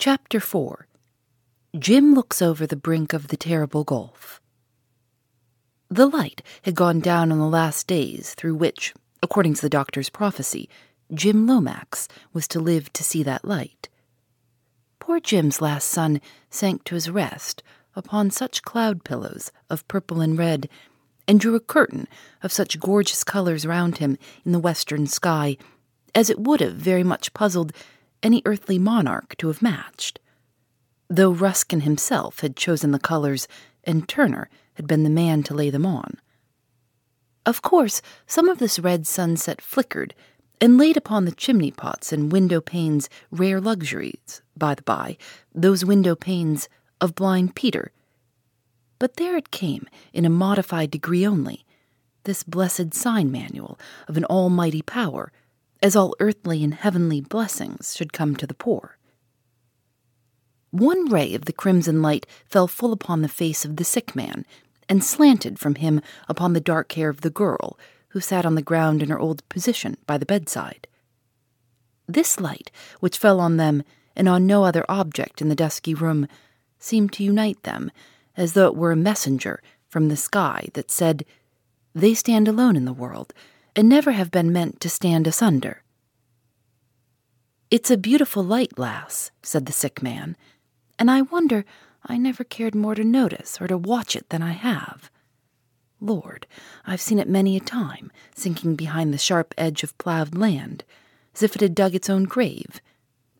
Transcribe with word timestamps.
Chapter 0.00 0.38
4 0.38 0.86
Jim 1.76 2.14
looks 2.14 2.40
over 2.40 2.68
the 2.68 2.76
brink 2.76 3.12
of 3.12 3.28
the 3.28 3.36
terrible 3.36 3.82
gulf. 3.82 4.40
The 5.90 6.06
light 6.06 6.40
had 6.62 6.76
gone 6.76 7.00
down 7.00 7.32
on 7.32 7.40
the 7.40 7.48
last 7.48 7.88
days 7.88 8.32
through 8.34 8.54
which, 8.54 8.94
according 9.24 9.54
to 9.54 9.60
the 9.60 9.68
doctor's 9.68 10.08
prophecy, 10.08 10.68
Jim 11.12 11.48
Lomax 11.48 12.06
was 12.32 12.46
to 12.46 12.60
live 12.60 12.92
to 12.92 13.02
see 13.02 13.24
that 13.24 13.44
light. 13.44 13.88
Poor 15.00 15.18
Jim's 15.18 15.60
last 15.60 15.88
sun 15.88 16.20
sank 16.48 16.84
to 16.84 16.94
his 16.94 17.10
rest 17.10 17.64
upon 17.96 18.30
such 18.30 18.62
cloud 18.62 19.02
pillows 19.02 19.50
of 19.68 19.88
purple 19.88 20.20
and 20.20 20.38
red, 20.38 20.68
and 21.26 21.40
drew 21.40 21.56
a 21.56 21.60
curtain 21.60 22.06
of 22.40 22.52
such 22.52 22.78
gorgeous 22.78 23.24
colors 23.24 23.66
round 23.66 23.98
him 23.98 24.16
in 24.44 24.52
the 24.52 24.60
western 24.60 25.08
sky 25.08 25.56
as 26.14 26.30
it 26.30 26.38
would 26.38 26.60
have 26.60 26.74
very 26.74 27.02
much 27.02 27.34
puzzled 27.34 27.72
any 28.22 28.42
earthly 28.44 28.78
monarch 28.78 29.36
to 29.38 29.48
have 29.48 29.62
matched. 29.62 30.20
Though 31.08 31.32
Ruskin 31.32 31.82
himself 31.82 32.40
had 32.40 32.56
chosen 32.56 32.90
the 32.90 32.98
colors 32.98 33.48
and 33.84 34.08
Turner 34.08 34.48
had 34.74 34.86
been 34.86 35.04
the 35.04 35.10
man 35.10 35.42
to 35.44 35.54
lay 35.54 35.70
them 35.70 35.86
on. 35.86 36.18
Of 37.46 37.62
course, 37.62 38.02
some 38.26 38.48
of 38.48 38.58
this 38.58 38.78
red 38.78 39.06
sunset 39.06 39.60
flickered 39.60 40.14
and 40.60 40.76
laid 40.76 40.96
upon 40.96 41.24
the 41.24 41.32
chimney 41.32 41.70
pots 41.70 42.12
and 42.12 42.32
window 42.32 42.60
panes 42.60 43.08
rare 43.30 43.60
luxuries, 43.60 44.42
by 44.56 44.74
the 44.74 44.82
by, 44.82 45.16
those 45.54 45.84
window 45.84 46.14
panes 46.14 46.68
of 47.00 47.14
blind 47.14 47.54
Peter. 47.54 47.92
But 48.98 49.16
there 49.16 49.36
it 49.36 49.50
came, 49.50 49.86
in 50.12 50.24
a 50.24 50.30
modified 50.30 50.90
degree 50.90 51.26
only, 51.26 51.64
this 52.24 52.42
blessed 52.42 52.92
sign 52.92 53.30
manual 53.30 53.78
of 54.08 54.16
an 54.16 54.24
almighty 54.24 54.82
power 54.82 55.32
as 55.82 55.94
all 55.94 56.14
earthly 56.20 56.64
and 56.64 56.74
heavenly 56.74 57.20
blessings 57.20 57.94
should 57.96 58.12
come 58.12 58.34
to 58.36 58.46
the 58.46 58.54
poor. 58.54 58.98
One 60.70 61.06
ray 61.06 61.34
of 61.34 61.46
the 61.46 61.52
crimson 61.52 62.02
light 62.02 62.26
fell 62.46 62.68
full 62.68 62.92
upon 62.92 63.22
the 63.22 63.28
face 63.28 63.64
of 63.64 63.76
the 63.76 63.84
sick 63.84 64.14
man, 64.14 64.44
and 64.88 65.04
slanted 65.04 65.58
from 65.58 65.76
him 65.76 66.00
upon 66.28 66.52
the 66.52 66.60
dark 66.60 66.92
hair 66.92 67.08
of 67.08 67.20
the 67.20 67.30
girl, 67.30 67.78
who 68.08 68.20
sat 68.20 68.46
on 68.46 68.54
the 68.54 68.62
ground 68.62 69.02
in 69.02 69.10
her 69.10 69.18
old 69.18 69.46
position 69.48 69.96
by 70.06 70.18
the 70.18 70.26
bedside. 70.26 70.86
This 72.06 72.40
light, 72.40 72.70
which 73.00 73.18
fell 73.18 73.38
on 73.38 73.58
them 73.58 73.82
and 74.16 74.28
on 74.28 74.46
no 74.46 74.64
other 74.64 74.84
object 74.88 75.42
in 75.42 75.48
the 75.48 75.54
dusky 75.54 75.94
room, 75.94 76.26
seemed 76.78 77.12
to 77.12 77.24
unite 77.24 77.62
them, 77.64 77.90
as 78.36 78.54
though 78.54 78.66
it 78.66 78.76
were 78.76 78.92
a 78.92 78.96
messenger 78.96 79.62
from 79.88 80.08
the 80.08 80.16
sky 80.16 80.68
that 80.72 80.90
said, 80.90 81.24
They 81.94 82.14
stand 82.14 82.48
alone 82.48 82.76
in 82.76 82.84
the 82.84 82.92
world 82.92 83.34
and 83.74 83.88
never 83.88 84.12
have 84.12 84.30
been 84.30 84.52
meant 84.52 84.80
to 84.80 84.88
stand 84.88 85.26
asunder. 85.26 85.82
It's 87.70 87.90
a 87.90 87.96
beautiful 87.98 88.42
light, 88.42 88.78
lass, 88.78 89.30
said 89.42 89.66
the 89.66 89.72
sick 89.72 90.02
man, 90.02 90.36
and 90.98 91.10
I 91.10 91.22
wonder 91.22 91.64
I 92.04 92.16
never 92.16 92.44
cared 92.44 92.74
more 92.74 92.94
to 92.94 93.04
notice 93.04 93.60
or 93.60 93.66
to 93.66 93.76
watch 93.76 94.16
it 94.16 94.30
than 94.30 94.42
I 94.42 94.52
have. 94.52 95.10
Lord, 96.00 96.46
I've 96.86 97.00
seen 97.00 97.18
it 97.18 97.28
many 97.28 97.56
a 97.56 97.60
time, 97.60 98.10
sinking 98.34 98.76
behind 98.76 99.12
the 99.12 99.18
sharp 99.18 99.52
edge 99.58 99.82
of 99.82 99.96
ploughed 99.98 100.36
land, 100.36 100.84
as 101.34 101.42
if 101.42 101.56
it 101.56 101.60
had 101.60 101.74
dug 101.74 101.94
its 101.94 102.08
own 102.08 102.24
grave, 102.24 102.80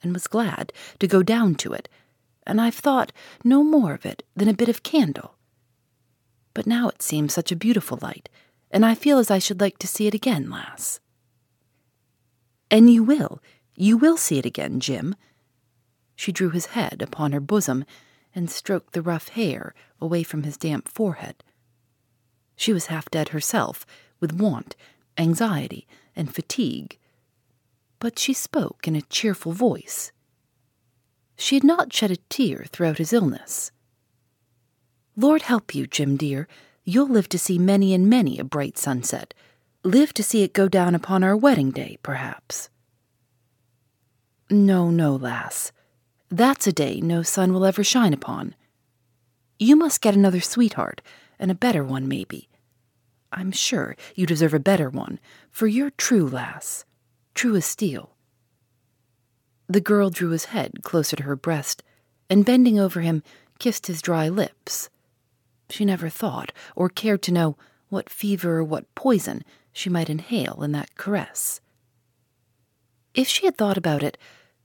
and 0.03 0.13
was 0.13 0.27
glad 0.27 0.73
to 0.99 1.07
go 1.07 1.23
down 1.23 1.55
to 1.57 1.73
it, 1.73 1.89
and 2.47 2.61
I've 2.61 2.75
thought 2.75 3.13
no 3.45 3.63
more 3.63 3.95
of 3.95 4.05
it 4.05 4.25
than 4.37 4.49
a 4.49 4.55
bit 4.55 4.69
of 4.69 4.83
candle. 4.83 5.37
But 6.53 6.67
now 6.67 6.89
it 6.89 7.03
seems 7.03 7.33
such 7.33 7.53
a 7.53 7.57
beautiful 7.57 7.99
light 8.03 8.29
and 8.71 8.85
I 8.85 8.95
feel 8.95 9.19
as 9.19 9.31
I 9.31 9.39
should 9.39 9.61
like 9.61 9.79
to 9.79 9.87
see 9.87 10.07
it 10.07 10.15
again, 10.15 10.51
lass. 10.51 11.01
And 12.71 12.91
you 12.91 13.03
will, 13.03 13.41
you 13.75 13.97
will 13.97 14.17
see 14.17 14.39
it 14.39 14.47
again, 14.47 14.81
Jim. 14.81 15.15
She 16.17 16.33
drew 16.33 16.51
his 16.51 16.67
head 16.67 17.01
upon 17.01 17.33
her 17.33 17.41
bosom 17.41 17.85
and 18.35 18.51
stroked 18.51 18.93
the 18.93 19.03
rough 19.03 19.29
hair 19.31 19.75
away 20.01 20.23
from 20.23 20.43
his 20.43 20.57
damp 20.57 20.89
forehead. 20.89 21.43
She 22.57 22.73
was 22.73 22.87
half 22.87 23.09
dead 23.11 23.31
herself, 23.31 23.87
with 24.21 24.33
want, 24.33 24.75
anxiety, 25.17 25.87
and 26.17 26.35
fatigue, 26.35 26.99
but 28.01 28.19
she 28.19 28.33
spoke 28.33 28.87
in 28.87 28.97
a 28.97 29.03
cheerful 29.03 29.53
voice. 29.53 30.13
She 31.37 31.55
had 31.55 31.65
not 31.65 31.93
shed 31.93 32.11
a 32.11 32.17
tear 32.29 32.67
throughout 32.69 32.99
his 32.99 33.13
illness. 33.13 33.71
Lord 35.17 35.43
help 35.43 35.75
you, 35.75 35.87
Jim 35.87 36.17
dear, 36.17 36.49
You'll 36.89 37.11
live 37.11 37.29
to 37.29 37.39
see 37.39 37.59
many 37.59 37.93
and 37.93 38.09
many 38.09 38.39
a 38.39 38.45
bright 38.45 38.79
sunset. 38.79 39.35
Live 39.85 40.15
to 40.15 40.23
see 40.23 40.43
it 40.43 40.55
go 40.55 40.69
down 40.69 40.95
upon 40.95 41.23
our 41.23 41.37
wedding 41.37 41.71
day, 41.71 41.99
perhaps. 42.03 42.71
No, 44.49 44.89
no, 44.89 45.15
lass. 45.15 45.71
That's 46.31 46.67
a 46.67 46.73
day 46.73 47.03
no 47.03 47.23
sun 47.23 47.53
will 47.53 47.67
ever 47.67 47.85
shine 47.85 48.15
upon. 48.15 48.55
You 49.59 49.77
must 49.77 50.01
get 50.01 50.15
another 50.15 50.41
sweetheart, 50.41 51.03
and 51.39 51.51
a 51.51 51.55
better 51.55 51.85
one, 51.85 52.09
maybe. 52.09 52.49
I'm 53.31 53.53
sure 53.53 53.95
you 54.15 54.25
deserve 54.25 54.55
a 54.55 54.59
better 54.59 54.89
one, 54.89 55.21
for 55.51 55.67
you're 55.67 55.91
true, 55.91 56.27
lass, 56.27 56.87
true 57.35 57.55
as 57.55 57.67
steel. 57.67 58.17
The 59.67 59.83
girl 59.83 60.09
drew 60.09 60.31
his 60.31 60.47
head 60.47 60.83
closer 60.85 61.17
to 61.17 61.25
her 61.25 61.37
breast, 61.37 61.83
and 62.31 62.47
bending 62.47 62.81
over 62.81 63.03
him, 63.03 63.23
kissed 63.59 63.89
his 63.89 64.01
dry 64.01 64.31
lips. 64.31 64.89
She 65.71 65.85
never 65.85 66.09
thought 66.09 66.53
or 66.75 66.89
cared 66.89 67.23
to 67.23 67.33
know 67.33 67.57
what 67.89 68.11
fever 68.11 68.59
or 68.59 68.65
what 68.65 68.95
poison 68.95 69.43
she 69.73 69.91
might 69.91 70.11
inhale 70.11 70.63
in 70.63 70.73
that 70.73 70.95
caress. 70.97 71.61
If 73.15 73.29
she 73.29 73.47
had 73.47 73.57
thought 73.57 73.77
about 73.77 74.03
it, 74.03 74.19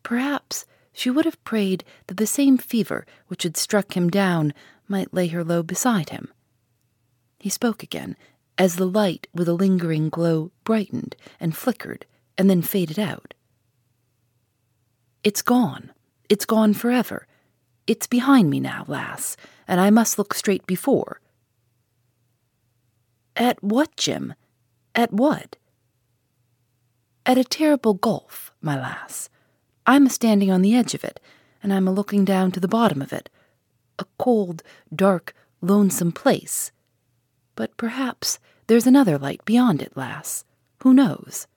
perhaps 0.04 0.66
she 0.92 1.10
would 1.10 1.26
have 1.26 1.44
prayed 1.44 1.84
that 2.08 2.18
the 2.18 2.28
same 2.28 2.58
fever 2.58 3.06
which 3.28 3.44
had 3.44 3.58
struck 3.58 3.98
him 3.98 4.10
down 4.10 4.54
might 4.88 5.14
lay 5.14 5.28
her 5.28 5.44
low 5.44 5.64
beside 5.64 6.10
him. 6.10 6.32
He 7.40 7.50
spoke 7.50 7.84
again, 7.84 8.16
as 8.58 8.76
the 8.76 8.86
light 8.86 9.28
with 9.34 9.48
a 9.48 9.54
lingering 9.54 10.10
glow 10.10 10.52
brightened 10.64 11.16
and 11.40 11.58
flickered 11.58 12.06
and 12.38 12.50
then 12.50 12.62
faded 12.62 13.00
out. 13.00 13.34
It's 15.24 15.42
gone. 15.42 15.92
It's 16.30 16.46
gone 16.46 16.74
forever. 16.74 17.28
It's 17.86 18.08
behind 18.08 18.50
me 18.50 18.60
now, 18.60 18.86
lass, 18.88 19.36
and 19.68 19.82
I 19.82 19.90
must 19.90 20.18
look 20.18 20.34
straight 20.34 20.66
before. 20.66 21.20
At 23.36 23.64
what, 23.64 23.96
Jim? 23.98 24.36
At 24.96 25.12
what? 25.12 25.58
At 27.26 27.38
a 27.38 27.44
terrible 27.44 27.94
gulf, 27.94 28.52
my 28.62 28.80
lass. 28.80 29.30
I'm 29.86 30.06
a 30.06 30.10
standing 30.10 30.52
on 30.52 30.62
the 30.62 30.76
edge 30.76 30.94
of 30.94 31.04
it, 31.04 31.20
and 31.62 31.74
I'm 31.74 31.88
a 31.88 31.92
looking 31.92 32.24
down 32.24 32.52
to 32.52 32.60
the 32.60 32.68
bottom 32.68 33.02
of 33.02 33.12
it. 33.12 33.30
A 34.00 34.06
cold, 34.18 34.64
dark, 34.94 35.34
lonesome 35.62 36.12
place. 36.12 36.72
But 37.56 37.76
perhaps 37.78 38.40
there's 38.68 38.88
another 38.88 39.18
light 39.18 39.44
beyond 39.46 39.82
it, 39.82 39.94
lass. 39.96 40.46
Who 40.84 40.94
knows? 40.94 41.48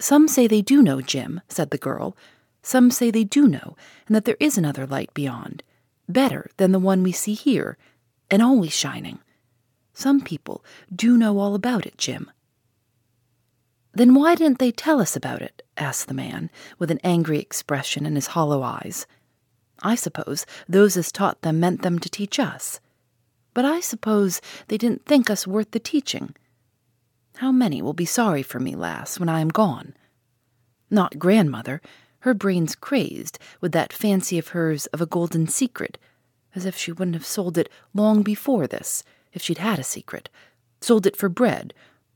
Some 0.00 0.26
say 0.28 0.46
they 0.46 0.62
do 0.62 0.82
know, 0.82 1.00
Jim, 1.00 1.40
said 1.48 1.70
the 1.70 1.78
girl. 1.78 2.16
Some 2.64 2.90
say 2.90 3.10
they 3.10 3.24
do 3.24 3.46
know, 3.46 3.76
and 4.06 4.16
that 4.16 4.24
there 4.24 4.38
is 4.40 4.56
another 4.56 4.86
light 4.86 5.12
beyond 5.12 5.62
better 6.08 6.50
than 6.56 6.72
the 6.72 6.78
one 6.78 7.02
we 7.02 7.12
see 7.12 7.34
here, 7.34 7.76
and 8.30 8.42
always 8.42 8.72
shining. 8.72 9.18
Some 9.92 10.20
people 10.20 10.64
do 10.94 11.16
know 11.16 11.38
all 11.38 11.54
about 11.54 11.86
it, 11.86 11.98
Jim. 11.98 12.30
Then 13.92 14.14
why 14.14 14.34
didn't 14.34 14.58
they 14.58 14.72
tell 14.72 15.00
us 15.00 15.14
about 15.14 15.42
it? 15.42 15.62
asked 15.76 16.08
the 16.08 16.14
man, 16.14 16.50
with 16.78 16.90
an 16.90 17.00
angry 17.04 17.38
expression 17.38 18.06
in 18.06 18.14
his 18.14 18.28
hollow 18.28 18.62
eyes. 18.62 19.06
I 19.82 19.94
suppose 19.94 20.46
those 20.68 20.96
as 20.96 21.12
taught 21.12 21.42
them 21.42 21.60
meant 21.60 21.82
them 21.82 21.98
to 21.98 22.08
teach 22.08 22.38
us. 22.38 22.80
But 23.52 23.64
I 23.64 23.80
suppose 23.80 24.40
they 24.68 24.78
didn't 24.78 25.04
think 25.04 25.30
us 25.30 25.46
worth 25.46 25.70
the 25.72 25.78
teaching. 25.78 26.34
How 27.36 27.52
many 27.52 27.82
will 27.82 27.92
be 27.92 28.04
sorry 28.04 28.42
for 28.42 28.58
me, 28.58 28.74
lass, 28.74 29.20
when 29.20 29.28
I 29.28 29.40
am 29.40 29.48
gone? 29.48 29.94
Not 30.90 31.18
grandmother, 31.18 31.80
her 32.24 32.34
brains 32.34 32.74
crazed 32.74 33.38
with 33.60 33.72
that 33.72 33.92
fancy 33.92 34.38
of 34.38 34.48
hers 34.48 34.84
of 34.86 35.00
a 35.00 35.06
golden 35.06 35.46
secret, 35.46 35.96
as 36.54 36.66
if 36.66 36.76
she 36.76 36.92
wouldn't 36.92 37.14
have 37.14 37.24
sold 37.24 37.56
it 37.56 37.70
long 37.94 38.22
before 38.22 38.66
this, 38.66 39.02
if 39.32 39.40
she'd 39.40 39.58
had 39.58 39.78
a 39.78 39.84
secret, 39.84 40.28
sold 40.80 41.06
it 41.06 41.16
for 41.16 41.28
bread, 41.28 41.72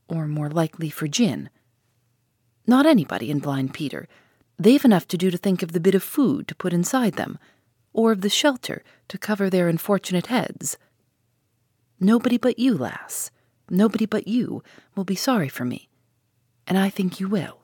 or 0.07 0.27
more 0.27 0.49
likely 0.49 0.89
for 0.89 1.07
gin. 1.07 1.49
Not 2.67 2.85
anybody 2.85 3.31
in 3.31 3.39
Blind 3.39 3.73
Peter, 3.73 4.07
They've 4.59 4.83
enough 4.83 5.07
to 5.07 5.17
do 5.17 5.31
to 5.31 5.37
think 5.37 5.63
of 5.63 5.71
the 5.71 5.79
bit 5.79 5.95
of 5.95 6.03
food 6.03 6.49
to 6.49 6.55
put 6.55 6.73
inside 6.73 7.13
them, 7.13 7.39
or 7.93 8.11
of 8.11 8.19
the 8.19 8.29
shelter 8.29 8.83
to 9.07 9.17
cover 9.17 9.49
their 9.49 9.69
unfortunate 9.69 10.27
heads. 10.27 10.77
Nobody 11.97 12.37
but 12.37 12.59
you, 12.59 12.77
lass, 12.77 13.31
nobody 13.69 14.05
but 14.05 14.27
you 14.27 14.61
will 14.95 15.05
be 15.05 15.15
sorry 15.15 15.47
for 15.47 15.63
me, 15.63 15.87
and 16.67 16.77
I 16.77 16.89
think 16.89 17.21
you 17.21 17.29
will. 17.29 17.58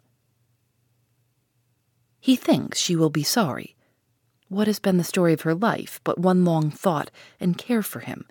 He 2.26 2.36
thinks 2.36 2.80
she 2.80 2.96
will 2.96 3.12
be 3.12 3.22
sorry. 3.22 3.76
What 4.50 4.66
has 4.66 4.80
been 4.80 4.98
the 4.98 5.04
story 5.04 5.32
of 5.34 5.42
her 5.42 5.54
life 5.54 6.02
but 6.04 6.18
one 6.18 6.44
long 6.44 6.72
thought 6.72 7.12
and 7.40 7.56
care 7.56 7.84
for 7.84 8.00
him, 8.00 8.26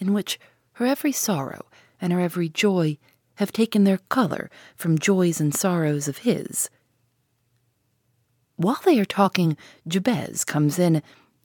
in 0.00 0.12
which 0.12 0.40
her 0.72 0.86
every 0.86 1.12
sorrow 1.12 1.66
and 2.00 2.12
her 2.12 2.18
every 2.18 2.48
joy 2.48 2.98
have 3.36 3.52
taken 3.52 3.84
their 3.84 3.98
color 4.08 4.50
from 4.74 4.98
joys 4.98 5.40
and 5.40 5.54
sorrows 5.54 6.08
of 6.08 6.26
his? 6.26 6.68
While 8.56 8.80
they 8.84 8.98
are 8.98 9.04
talking, 9.04 9.56
Jabez 9.86 10.44
comes 10.44 10.76
in 10.76 11.00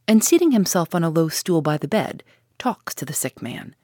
and, 0.08 0.24
seating 0.24 0.52
himself 0.52 0.96
on 0.96 1.04
a 1.04 1.12
low 1.12 1.30
stool 1.30 1.62
by 1.62 1.78
the 1.78 1.88
bed, 1.88 2.24
talks 2.58 2.96
to 2.96 3.06
the 3.06 3.14
sick 3.14 3.40
man. 3.40 3.76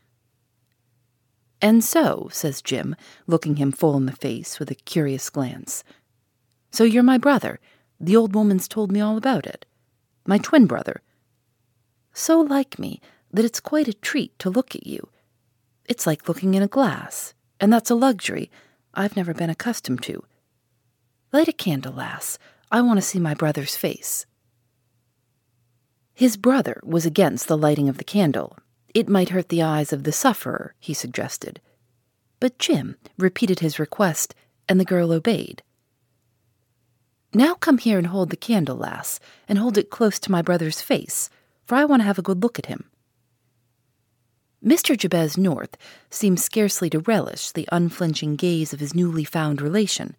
And 1.61 1.83
so, 1.83 2.27
says 2.31 2.63
Jim, 2.63 2.95
looking 3.27 3.57
him 3.57 3.71
full 3.71 3.95
in 3.97 4.07
the 4.07 4.11
face 4.13 4.57
with 4.57 4.71
a 4.71 4.75
curious 4.89 5.29
glance, 5.29 5.83
so 6.71 6.83
you're 6.83 7.03
my 7.03 7.19
brother. 7.19 7.59
The 7.99 8.15
old 8.15 8.33
woman's 8.33 8.67
told 8.67 8.91
me 8.91 9.01
all 9.01 9.17
about 9.17 9.45
it. 9.45 9.65
My 10.25 10.37
twin 10.37 10.65
brother. 10.65 11.01
So 12.13 12.39
like 12.39 12.79
me 12.79 13.01
that 13.31 13.45
it's 13.45 13.59
quite 13.59 13.87
a 13.87 13.93
treat 13.93 14.37
to 14.39 14.49
look 14.49 14.75
at 14.75 14.87
you. 14.87 15.09
It's 15.85 16.07
like 16.07 16.27
looking 16.27 16.53
in 16.53 16.63
a 16.63 16.67
glass, 16.67 17.33
and 17.59 17.71
that's 17.73 17.89
a 17.89 17.95
luxury 17.95 18.49
I've 18.93 19.15
never 19.15 19.33
been 19.33 19.49
accustomed 19.49 20.03
to. 20.03 20.23
Light 21.31 21.47
a 21.47 21.53
candle, 21.53 21.93
lass. 21.93 22.37
I 22.71 22.81
want 22.81 22.97
to 22.97 23.05
see 23.05 23.19
my 23.19 23.33
brother's 23.33 23.75
face. 23.75 24.25
His 26.13 26.37
brother 26.37 26.81
was 26.83 27.05
against 27.05 27.47
the 27.47 27.57
lighting 27.57 27.89
of 27.89 27.97
the 27.97 28.03
candle. 28.03 28.57
It 28.93 29.07
might 29.07 29.29
hurt 29.29 29.49
the 29.49 29.61
eyes 29.61 29.93
of 29.93 30.03
the 30.03 30.11
sufferer, 30.11 30.75
he 30.79 30.93
suggested. 30.93 31.61
But 32.39 32.59
Jim 32.59 32.97
repeated 33.17 33.59
his 33.59 33.79
request, 33.79 34.35
and 34.67 34.79
the 34.79 34.85
girl 34.85 35.11
obeyed. 35.11 35.63
Now 37.33 37.53
come 37.53 37.77
here 37.77 37.97
and 37.97 38.07
hold 38.07 38.31
the 38.31 38.37
candle, 38.37 38.77
lass, 38.77 39.19
and 39.47 39.59
hold 39.59 39.77
it 39.77 39.91
close 39.91 40.17
to 40.19 40.31
my 40.31 40.41
brother's 40.41 40.81
face, 40.81 41.29
for 41.65 41.75
I 41.75 41.85
want 41.85 42.01
to 42.01 42.05
have 42.05 42.17
a 42.17 42.23
good 42.23 42.41
look 42.41 42.57
at 42.57 42.65
him. 42.65 42.89
Mr. 44.65 44.97
Jabez 44.97 45.37
North 45.37 45.77
seemed 46.09 46.39
scarcely 46.39 46.89
to 46.89 46.99
relish 46.99 47.51
the 47.51 47.69
unflinching 47.71 48.35
gaze 48.35 48.73
of 48.73 48.79
his 48.79 48.95
newly 48.95 49.23
found 49.23 49.61
relation, 49.61 50.15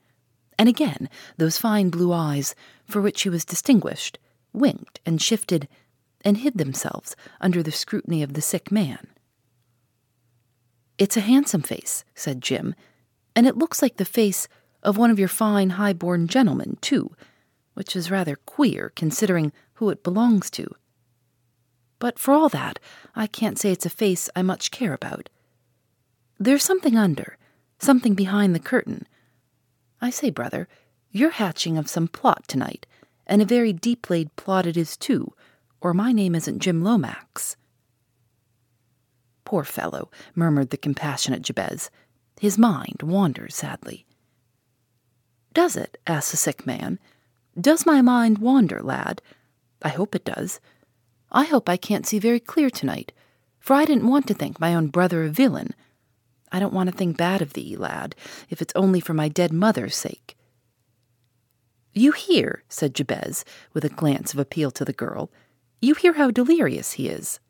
and 0.59 0.69
again 0.69 1.11
those 1.37 1.59
fine 1.59 1.91
blue 1.91 2.13
eyes, 2.13 2.55
for 2.87 3.01
which 3.01 3.23
he 3.23 3.29
was 3.29 3.45
distinguished, 3.45 4.19
winked 4.53 5.01
and 5.05 5.21
shifted 5.21 5.69
and 6.25 6.39
hid 6.39 6.59
themselves 6.59 7.17
under 7.41 7.63
the 7.63 7.73
scrutiny 7.73 8.23
of 8.23 8.35
the 8.35 8.41
sick 8.41 8.71
man. 8.71 9.09
It's 10.97 11.17
a 11.17 11.21
handsome 11.21 11.63
face, 11.63 12.05
said 12.15 12.41
Jim, 12.41 12.75
and 13.35 13.47
it 13.47 13.57
looks 13.57 13.83
like 13.83 13.97
the 13.97 14.05
face 14.05 14.49
of 14.83 14.97
one 14.97 15.11
of 15.11 15.19
your 15.19 15.29
fine 15.29 15.71
high 15.71 15.93
born 15.93 16.27
gentlemen, 16.27 16.79
too, 16.81 17.15
which 17.75 17.95
is 17.95 18.11
rather 18.11 18.37
queer 18.37 18.93
considering 18.95 19.53
who 19.75 19.91
it 19.91 20.03
belongs 20.03 20.51
to. 20.51 20.67
But 21.99 22.19
for 22.19 22.33
all 22.33 22.49
that, 22.49 22.79
I 23.15 23.27
can't 23.27 23.59
say 23.59 23.71
it's 23.71 23.87
a 23.87 23.91
face 23.91 24.31
I 24.35 24.43
much 24.43 24.71
care 24.71 24.95
about. 24.95 25.29
There's 26.39 26.65
something 26.65 26.97
under, 26.97 27.37
something 27.79 28.15
behind 28.15 28.55
the 28.55 28.61
curtain. 28.61 29.07
I 30.01 30.11
say, 30.11 30.31
brother, 30.31 30.67
you're 31.11 31.31
hatching 31.31 31.77
of 31.77 31.89
some 31.89 32.09
plot 32.09 32.49
tonight, 32.49 32.87
and 33.27 33.43
a 33.43 33.47
very 33.47 33.73
deep 33.73 34.09
laid 34.09 34.35
plot 34.37 34.67
it 34.67 34.77
is, 34.77 34.97
too, 34.97 35.33
or 35.81 35.93
my 35.93 36.13
name 36.13 36.35
isn't 36.35 36.61
Jim 36.61 36.83
Lomax. 36.83 37.57
Poor 39.45 39.65
fellow, 39.65 40.11
murmured 40.35 40.71
the 40.71 40.77
compassionate 40.77 41.43
Jabez. 41.43 41.91
His 42.41 42.57
mind 42.57 43.03
wanders 43.03 43.57
sadly. 43.57 44.07
Does 45.53 45.77
it? 45.77 45.99
asked 46.07 46.31
the 46.31 46.37
sick 46.37 46.67
man. 46.67 46.99
Does 47.61 47.87
my 47.87 48.01
mind 48.03 48.39
wander, 48.39 48.83
lad? 48.83 49.21
I 49.83 49.89
hope 49.89 50.15
it 50.15 50.25
does. 50.25 50.61
I 51.33 51.45
hope 51.45 51.69
I 51.69 51.77
can't 51.77 52.07
see 52.07 52.19
very 52.19 52.41
clear 52.41 52.71
tonight, 52.71 53.13
for 53.59 53.75
I 53.75 53.85
didn't 53.85 54.09
want 54.09 54.27
to 54.29 54.35
think 54.35 54.61
my 54.61 54.75
own 54.75 54.89
brother 54.89 55.25
a 55.25 55.29
villain. 55.29 55.75
I 56.53 56.59
don't 56.59 56.75
want 56.75 56.91
to 56.91 56.97
think 56.97 57.17
bad 57.17 57.43
of 57.43 57.53
thee, 57.53 57.77
lad, 57.77 58.15
if 58.49 58.61
it's 58.61 58.75
only 58.75 59.01
for 59.01 59.15
my 59.15 59.29
dead 59.29 59.53
mother's 59.53 59.97
sake. 59.97 60.37
You 61.93 62.13
hear, 62.13 62.63
said 62.69 62.95
Jabez, 62.95 63.45
with 63.73 63.85
a 63.85 63.89
glance 63.89 64.33
of 64.33 64.39
appeal 64.39 64.71
to 64.73 64.85
the 64.85 64.93
girl. 64.93 65.31
You 65.81 65.95
hear 65.95 66.15
how 66.15 66.31
delirious 66.31 66.93
he 66.93 67.09
is. 67.09 67.41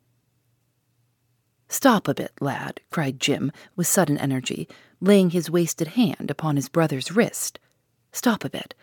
Stop 1.67 2.07
a 2.07 2.13
bit, 2.13 2.33
lad, 2.41 2.81
cried 2.89 3.19
Jim 3.19 3.51
with 3.75 3.87
sudden 3.87 4.17
energy, 4.17 4.67
laying 4.99 5.29
his 5.29 5.49
wasted 5.49 5.89
hand 5.89 6.29
upon 6.29 6.55
his 6.55 6.69
brother's 6.69 7.11
wrist. 7.11 7.59
Stop 8.11 8.43
a 8.43 8.49
bit. 8.49 8.73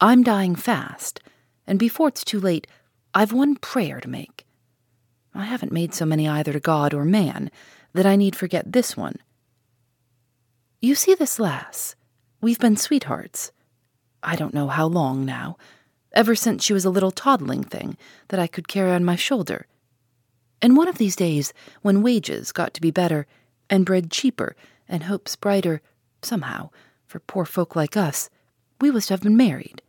I'm 0.00 0.22
dying 0.22 0.54
fast, 0.54 1.20
and 1.66 1.78
before 1.78 2.08
it's 2.08 2.24
too 2.24 2.40
late, 2.40 2.66
I've 3.14 3.32
one 3.32 3.56
prayer 3.56 4.00
to 4.00 4.08
make. 4.08 4.44
I 5.34 5.44
haven't 5.44 5.72
made 5.72 5.94
so 5.94 6.04
many 6.04 6.28
either 6.28 6.52
to 6.52 6.60
God 6.60 6.92
or 6.92 7.04
man 7.04 7.50
that 7.94 8.06
I 8.06 8.16
need 8.16 8.36
forget 8.36 8.72
this 8.72 8.96
one. 8.96 9.16
You 10.80 10.94
see 10.94 11.14
this 11.14 11.38
lass? 11.38 11.96
We've 12.40 12.58
been 12.58 12.76
sweethearts. 12.76 13.52
I 14.22 14.36
don't 14.36 14.54
know 14.54 14.68
how 14.68 14.86
long 14.86 15.24
now, 15.24 15.56
ever 16.12 16.34
since 16.34 16.62
she 16.64 16.72
was 16.72 16.84
a 16.84 16.90
little 16.90 17.10
toddling 17.10 17.64
thing 17.64 17.96
that 18.28 18.40
I 18.40 18.46
could 18.46 18.68
carry 18.68 18.90
on 18.92 19.04
my 19.04 19.16
shoulder. 19.16 19.66
And 20.60 20.76
one 20.76 20.88
of 20.88 20.98
these 20.98 21.16
days, 21.16 21.52
when 21.82 22.02
wages 22.02 22.52
got 22.52 22.74
to 22.74 22.80
be 22.80 22.90
better, 22.90 23.26
and 23.70 23.86
bread 23.86 24.10
cheaper, 24.10 24.54
and 24.88 25.04
hopes 25.04 25.36
brighter, 25.36 25.80
somehow, 26.22 26.70
for 27.06 27.20
poor 27.20 27.44
folk 27.44 27.74
like 27.74 27.96
us, 27.96 28.28
we 28.80 28.90
was 28.90 29.06
to 29.06 29.14
have 29.14 29.22
been 29.22 29.36
married. 29.36 29.82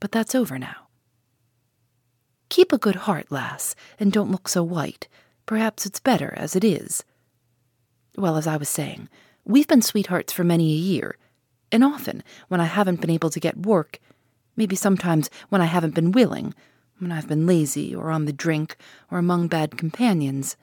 But 0.00 0.12
that's 0.12 0.34
over 0.34 0.58
now. 0.58 0.88
Keep 2.48 2.72
a 2.72 2.78
good 2.78 2.96
heart, 2.96 3.26
lass, 3.30 3.74
and 3.98 4.12
don't 4.12 4.30
look 4.30 4.48
so 4.48 4.62
white. 4.62 5.08
Perhaps 5.46 5.86
it's 5.86 6.00
better 6.00 6.34
as 6.36 6.54
it 6.54 6.64
is. 6.64 7.04
Well, 8.16 8.36
as 8.36 8.46
I 8.46 8.56
was 8.56 8.68
saying, 8.68 9.08
we've 9.44 9.68
been 9.68 9.82
sweethearts 9.82 10.32
for 10.32 10.44
many 10.44 10.72
a 10.72 10.76
year, 10.76 11.16
and 11.70 11.82
often 11.82 12.22
when 12.48 12.60
I 12.60 12.66
haven't 12.66 13.00
been 13.00 13.10
able 13.10 13.30
to 13.30 13.40
get 13.40 13.66
work, 13.66 13.98
maybe 14.54 14.76
sometimes 14.76 15.30
when 15.48 15.62
I 15.62 15.66
haven't 15.66 15.94
been 15.94 16.12
willing, 16.12 16.54
when 16.98 17.10
I've 17.10 17.28
been 17.28 17.46
lazy 17.46 17.94
or 17.94 18.10
on 18.10 18.26
the 18.26 18.32
drink 18.32 18.76
or 19.10 19.18
among 19.18 19.48
bad 19.48 19.78
companions, 19.78 20.56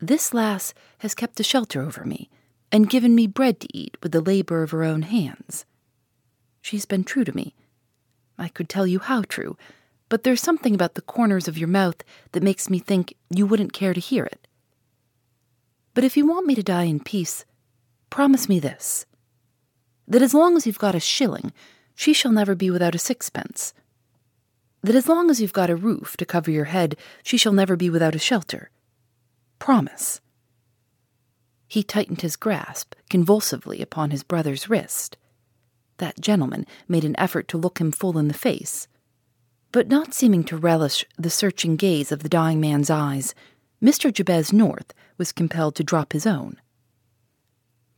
this 0.00 0.32
lass 0.32 0.72
has 0.98 1.14
kept 1.14 1.40
a 1.40 1.42
shelter 1.42 1.82
over 1.82 2.04
me 2.04 2.30
and 2.70 2.88
given 2.88 3.14
me 3.14 3.26
bread 3.26 3.60
to 3.60 3.76
eat 3.76 3.96
with 4.02 4.12
the 4.12 4.20
labor 4.20 4.62
of 4.62 4.70
her 4.70 4.84
own 4.84 5.02
hands. 5.02 5.64
She's 6.68 6.84
been 6.84 7.02
true 7.02 7.24
to 7.24 7.34
me. 7.34 7.54
I 8.36 8.48
could 8.48 8.68
tell 8.68 8.86
you 8.86 8.98
how 8.98 9.22
true, 9.22 9.56
but 10.10 10.22
there's 10.22 10.42
something 10.42 10.74
about 10.74 10.96
the 10.96 11.00
corners 11.00 11.48
of 11.48 11.56
your 11.56 11.66
mouth 11.66 12.04
that 12.32 12.42
makes 12.42 12.68
me 12.68 12.78
think 12.78 13.14
you 13.30 13.46
wouldn't 13.46 13.72
care 13.72 13.94
to 13.94 14.00
hear 14.00 14.26
it. 14.26 14.46
But 15.94 16.04
if 16.04 16.14
you 16.14 16.26
want 16.26 16.44
me 16.44 16.54
to 16.54 16.62
die 16.62 16.82
in 16.82 17.00
peace, 17.00 17.46
promise 18.10 18.50
me 18.50 18.60
this 18.60 19.06
that 20.06 20.20
as 20.20 20.34
long 20.34 20.58
as 20.58 20.66
you've 20.66 20.78
got 20.78 20.94
a 20.94 21.00
shilling, 21.00 21.54
she 21.94 22.12
shall 22.12 22.32
never 22.32 22.54
be 22.54 22.70
without 22.70 22.94
a 22.94 22.98
sixpence. 22.98 23.72
That 24.82 24.94
as 24.94 25.08
long 25.08 25.30
as 25.30 25.40
you've 25.40 25.54
got 25.54 25.70
a 25.70 25.74
roof 25.76 26.18
to 26.18 26.26
cover 26.26 26.50
your 26.50 26.66
head, 26.66 26.98
she 27.22 27.38
shall 27.38 27.54
never 27.54 27.76
be 27.76 27.88
without 27.88 28.14
a 28.14 28.18
shelter. 28.18 28.68
Promise. 29.58 30.20
He 31.66 31.82
tightened 31.82 32.20
his 32.20 32.36
grasp 32.36 32.94
convulsively 33.08 33.80
upon 33.80 34.10
his 34.10 34.22
brother's 34.22 34.68
wrist. 34.68 35.16
That 35.98 36.20
gentleman 36.20 36.66
made 36.88 37.04
an 37.04 37.18
effort 37.18 37.48
to 37.48 37.58
look 37.58 37.78
him 37.78 37.92
full 37.92 38.18
in 38.18 38.28
the 38.28 38.34
face. 38.34 38.88
But 39.70 39.88
not 39.88 40.14
seeming 40.14 40.44
to 40.44 40.56
relish 40.56 41.04
the 41.18 41.30
searching 41.30 41.76
gaze 41.76 42.10
of 42.10 42.22
the 42.22 42.28
dying 42.28 42.60
man's 42.60 42.88
eyes, 42.88 43.34
Mr. 43.82 44.12
Jabez 44.12 44.52
North 44.52 44.94
was 45.18 45.32
compelled 45.32 45.74
to 45.76 45.84
drop 45.84 46.12
his 46.12 46.26
own. 46.26 46.56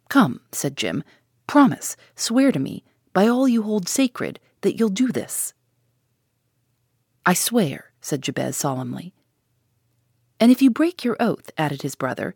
Come, 0.09 0.41
said 0.51 0.77
Jim, 0.77 1.05
promise, 1.47 1.97
swear 2.17 2.51
to 2.53 2.59
me, 2.59 2.85
by 3.13 3.27
all 3.29 3.47
you 3.47 3.63
hold 3.63 3.89
sacred, 3.89 4.41
that 4.63 4.79
you'll 4.79 4.89
do 4.89 5.09
this. 5.09 5.55
I 7.25 7.35
swear, 7.35 7.93
said 8.01 8.23
Jabez 8.23 8.57
solemnly. 8.57 9.15
And 10.41 10.51
if 10.51 10.63
you 10.63 10.71
break 10.71 11.05
your 11.05 11.17
oath, 11.21 11.51
added 11.57 11.83
his 11.83 11.95
brother, 11.95 12.35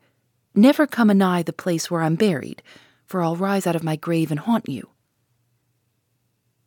never 0.55 0.87
come 0.87 1.11
anigh 1.11 1.43
the 1.43 1.53
place 1.53 1.91
where 1.91 2.03
I'm 2.03 2.17
buried, 2.17 2.63
for 3.07 3.23
I'll 3.23 3.37
rise 3.37 3.67
out 3.67 3.77
of 3.77 3.83
my 3.83 3.97
grave 3.97 4.31
and 4.31 4.41
haunt 4.41 4.69
you. 4.69 4.91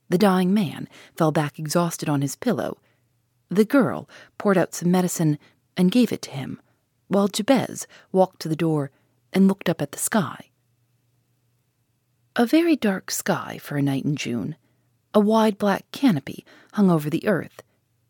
The 0.09 0.17
dying 0.17 0.53
man 0.53 0.87
fell 1.15 1.31
back 1.31 1.59
exhausted 1.59 2.07
on 2.07 2.21
his 2.21 2.35
pillow. 2.35 2.77
The 3.49 3.65
girl 3.65 4.09
poured 4.37 4.57
out 4.57 4.73
some 4.73 4.91
medicine 4.91 5.37
and 5.75 5.91
gave 5.91 6.11
it 6.11 6.21
to 6.23 6.31
him, 6.31 6.61
while 7.07 7.27
Jabez 7.27 7.87
walked 8.11 8.41
to 8.41 8.49
the 8.49 8.55
door 8.55 8.91
and 9.33 9.47
looked 9.47 9.69
up 9.69 9.81
at 9.81 9.91
the 9.91 9.99
sky. 9.99 10.49
A 12.35 12.45
very 12.45 12.75
dark 12.75 13.11
sky 13.11 13.57
for 13.61 13.77
a 13.77 13.81
night 13.81 14.05
in 14.05 14.15
June, 14.15 14.55
A 15.13 15.19
wide 15.19 15.57
black 15.57 15.89
canopy 15.91 16.45
hung 16.73 16.91
over 16.91 17.09
the 17.09 17.27
earth, 17.27 17.63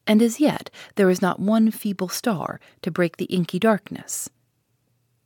and 0.05 0.21
as 0.21 0.39
yet 0.39 0.69
there 0.95 1.07
was 1.07 1.21
not 1.21 1.39
one 1.39 1.71
feeble 1.71 2.09
star 2.09 2.59
to 2.81 2.91
break 2.91 3.17
the 3.17 3.25
inky 3.25 3.59
darkness. 3.59 4.29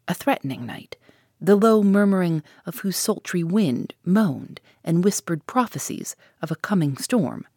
A 0.07 0.13
threatening 0.13 0.65
night, 0.65 0.97
the 1.41 1.55
low 1.55 1.81
murmuring 1.81 2.43
of 2.67 2.79
whose 2.79 2.95
sultry 2.95 3.43
wind 3.43 3.95
moaned 4.05 4.62
and 4.83 5.03
whispered 5.03 5.48
prophecies 5.48 6.15
of 6.41 6.51
a 6.51 6.55
coming 6.55 6.95
storm. 6.98 7.48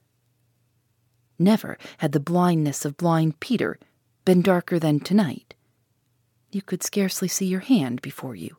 Never 1.38 1.76
had 1.98 2.12
the 2.12 2.20
blindness 2.20 2.84
of 2.84 2.96
blind 2.96 3.40
Peter 3.40 3.78
been 4.24 4.40
darker 4.40 4.78
than 4.78 5.00
tonight. 5.00 5.54
You 6.50 6.62
could 6.62 6.82
scarcely 6.82 7.28
see 7.28 7.46
your 7.46 7.60
hand 7.60 8.00
before 8.00 8.34
you. 8.34 8.56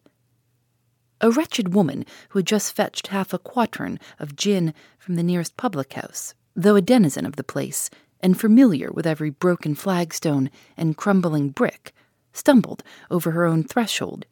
A 1.22 1.32
wretched 1.32 1.74
woman 1.74 2.06
who 2.30 2.40
had 2.40 2.46
just 2.46 2.76
fetched 2.76 3.08
half 3.08 3.34
a 3.34 3.40
quartern 3.40 3.98
of 4.20 4.36
gin 4.36 4.74
from 5.00 5.16
the 5.16 5.24
nearest 5.24 5.58
public 5.58 5.94
house, 5.94 6.36
though 6.56 6.76
a 6.76 6.82
denizen 6.82 7.26
of 7.26 7.38
the 7.38 7.44
place 7.44 7.90
and 8.20 8.40
familiar 8.40 8.92
with 8.92 9.08
every 9.08 9.30
broken 9.30 9.74
flagstone 9.76 10.52
and 10.78 10.98
crumbling 10.98 11.50
brick, 11.50 11.94
stumbled 12.34 12.84
over 13.10 13.32
her 13.32 13.46
own 13.46 13.64
threshold. 13.64 14.26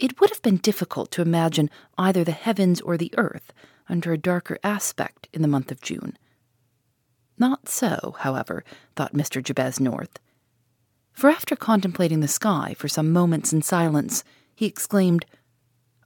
It 0.00 0.18
would 0.18 0.30
have 0.30 0.40
been 0.40 0.56
difficult 0.56 1.10
to 1.10 1.20
imagine 1.20 1.68
either 1.98 2.24
the 2.24 2.32
heavens 2.32 2.80
or 2.80 2.96
the 2.96 3.12
earth 3.18 3.52
under 3.86 4.14
a 4.14 4.18
darker 4.18 4.58
aspect 4.64 5.28
in 5.34 5.42
the 5.42 5.48
month 5.48 5.70
of 5.70 5.82
June. 5.82 6.16
Not 7.36 7.68
so, 7.68 8.16
however, 8.20 8.64
thought 8.96 9.12
Mr. 9.12 9.44
Jabez 9.44 9.78
North. 9.78 10.18
For 11.12 11.28
after 11.28 11.54
contemplating 11.54 12.20
the 12.20 12.28
sky 12.28 12.74
for 12.78 12.88
some 12.88 13.12
moments 13.12 13.52
in 13.52 13.60
silence, 13.60 14.24
he 14.54 14.64
exclaimed, 14.64 15.26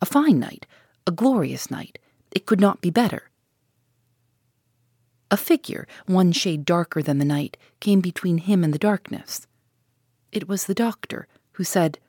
A 0.03 0.07
fine 0.07 0.41
night, 0.41 0.67
a 1.07 1.13
glorious 1.13 1.71
night. 1.71 2.01
It 2.33 2.47
could 2.47 2.61
not 2.61 2.81
be 2.81 2.91
better. 2.91 3.31
A 5.31 5.37
figure, 5.37 5.87
one 6.07 6.33
shade 6.33 6.65
darker 6.65 7.01
than 7.01 7.19
the 7.19 7.25
night, 7.25 7.57
came 7.79 8.01
between 8.01 8.39
him 8.39 8.65
and 8.65 8.75
the 8.75 8.79
darkness. 8.79 9.47
It 10.33 10.49
was 10.49 10.65
the 10.65 10.75
doctor, 10.75 11.29
who 11.53 11.63
said, 11.63 12.01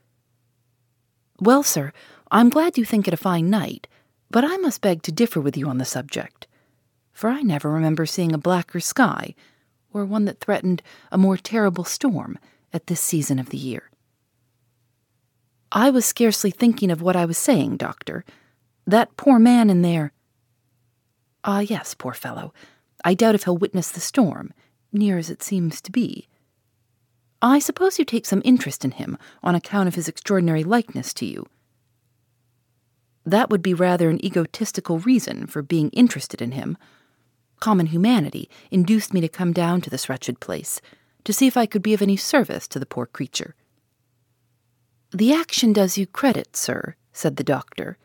Well, 1.40 1.64
sir, 1.64 1.92
I'm 2.32 2.50
glad 2.50 2.78
you 2.78 2.86
think 2.86 3.08
it 3.08 3.14
a 3.14 3.18
fine 3.18 3.50
night, 3.50 3.88
but 4.32 4.44
I 4.44 4.58
must 4.58 4.82
beg 4.82 5.04
to 5.04 5.12
differ 5.12 5.42
with 5.42 5.58
you 5.58 5.68
on 5.68 5.78
the 5.78 5.86
subject, 5.86 6.48
for 7.12 7.30
I 7.30 7.42
never 7.42 7.70
remember 7.70 8.06
seeing 8.06 8.34
a 8.34 8.38
blacker 8.38 8.80
sky, 8.80 9.36
or 9.94 10.06
one 10.06 10.26
that 10.26 10.40
threatened 10.40 10.82
a 11.12 11.18
more 11.18 11.38
terrible 11.38 11.84
storm 11.84 12.38
at 12.74 12.88
this 12.88 13.02
season 13.02 13.40
of 13.40 13.50
the 13.50 13.58
year. 13.58 13.92
I 15.72 15.90
was 15.90 16.06
scarcely 16.06 16.52
thinking 16.52 16.90
of 16.90 17.02
what 17.02 17.16
I 17.16 17.26
was 17.26 17.38
saying, 17.38 17.78
Doctor. 17.78 18.24
That 18.88 19.18
poor 19.18 19.40
man 19.40 19.70
in 19.70 19.82
there. 19.82 20.14
Ah, 21.44 21.60
yes, 21.60 21.94
poor 21.94 22.14
fellow. 22.14 22.54
I 23.04 23.14
doubt 23.14 23.36
if 23.36 23.44
he'll 23.44 23.58
witness 23.58 23.92
the 23.92 24.00
storm, 24.00 24.54
near 24.94 25.18
as 25.18 25.30
it 25.30 25.44
seems 25.44 25.82
to 25.82 25.92
be. 25.92 26.28
I 27.42 27.60
suppose 27.60 28.00
you 28.00 28.06
take 28.06 28.26
some 28.26 28.42
interest 28.46 28.86
in 28.86 28.92
him 28.92 29.18
on 29.44 29.56
account 29.56 29.88
of 29.88 29.96
his 29.96 30.08
extraordinary 30.08 30.64
likeness 30.64 31.14
to 31.16 31.26
you. 31.26 31.48
That 33.26 33.50
would 33.50 33.62
be 33.62 33.74
rather 33.74 34.10
an 34.10 34.24
egotistical 34.24 35.00
reason 35.00 35.48
for 35.48 35.62
being 35.62 35.90
interested 35.90 36.42
in 36.42 36.52
him. 36.52 36.78
Common 37.60 37.88
humanity 37.88 38.50
induced 38.70 39.14
me 39.14 39.22
to 39.22 39.28
come 39.28 39.52
down 39.52 39.82
to 39.82 39.90
this 39.90 40.08
wretched 40.10 40.40
place, 40.40 40.80
to 41.24 41.34
see 41.34 41.48
if 41.48 41.58
I 41.58 41.66
could 41.66 41.82
be 41.82 41.94
of 41.94 42.02
any 42.02 42.18
service 42.18 42.68
to 42.68 42.80
the 42.80 42.86
poor 42.86 43.06
creature. 43.06 43.56
The 45.12 45.34
action 45.34 45.74
does 45.74 45.98
you 45.98 46.06
credit, 46.06 46.56
sir, 46.56 46.96
said 47.14 47.38
the 47.38 47.44
doctor. 47.44 47.98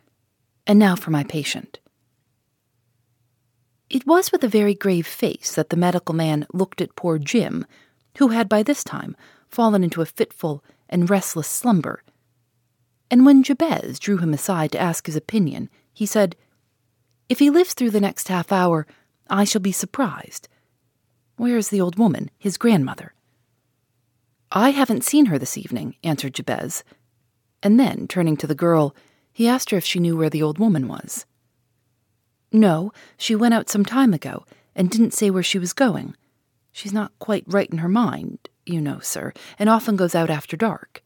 And 0.67 0.79
now 0.79 0.97
for 0.97 1.11
my 1.11 1.25
patient. 1.25 1.81
It 3.91 4.07
was 4.07 4.31
with 4.31 4.45
a 4.45 4.49
very 4.49 4.75
grave 4.75 5.07
face 5.07 5.55
that 5.57 5.71
the 5.71 5.77
medical 5.77 6.15
man 6.15 6.47
looked 6.53 6.81
at 6.81 6.95
poor 6.95 7.19
Jim, 7.19 7.67
who 8.19 8.29
had 8.29 8.49
by 8.49 8.63
this 8.63 8.85
time 8.85 9.17
fallen 9.49 9.85
into 9.85 10.03
a 10.03 10.07
fitful 10.07 10.65
and 10.89 11.11
restless 11.11 11.49
slumber. 11.49 12.03
And 13.11 13.27
when 13.27 13.43
Jabez 13.43 13.99
drew 13.99 14.19
him 14.19 14.33
aside 14.33 14.73
to 14.73 14.81
ask 14.81 15.07
his 15.07 15.17
opinion, 15.17 15.69
he 15.93 16.07
said, 16.07 16.37
If 17.29 17.39
he 17.39 17.51
lives 17.51 17.75
through 17.75 17.91
the 17.91 18.01
next 18.01 18.29
half 18.29 18.53
hour, 18.53 18.87
I 19.29 19.45
shall 19.45 19.61
be 19.61 19.73
surprised. 19.73 20.49
Where 21.37 21.57
is 21.57 21.71
the 21.71 21.81
old 21.81 21.99
woman, 21.99 22.31
his 22.39 22.57
grandmother? 22.57 23.15
I 24.53 24.71
haven't 24.71 25.05
seen 25.05 25.27
her 25.27 25.39
this 25.39 25.57
evening, 25.57 25.97
answered 26.03 26.35
Jabez, 26.35 26.85
and 27.63 27.79
then, 27.79 28.09
turning 28.09 28.37
to 28.39 28.47
the 28.47 28.55
girl, 28.55 28.95
he 29.33 29.47
asked 29.47 29.71
her 29.71 29.77
if 29.79 29.85
she 29.85 30.01
knew 30.01 30.17
where 30.17 30.31
the 30.31 30.43
old 30.43 30.59
woman 30.59 30.89
was. 30.89 31.27
No, 32.53 32.93
she 33.17 33.35
went 33.35 33.55
out 33.55 33.71
some 33.71 33.85
time 33.85 34.13
ago 34.13 34.45
and 34.75 34.91
didn't 34.91 35.15
say 35.15 35.31
where 35.31 35.43
she 35.43 35.59
was 35.59 35.73
going. 35.73 36.17
She's 36.73 36.93
not 36.93 37.19
quite 37.19 37.45
right 37.47 37.69
in 37.69 37.79
her 37.79 37.89
mind, 37.89 38.49
you 38.65 38.81
know, 38.81 39.01
sir, 39.01 39.33
and 39.59 39.69
often 39.69 39.97
goes 39.97 40.15
out 40.15 40.31
after 40.31 40.57
dark. 40.57 41.03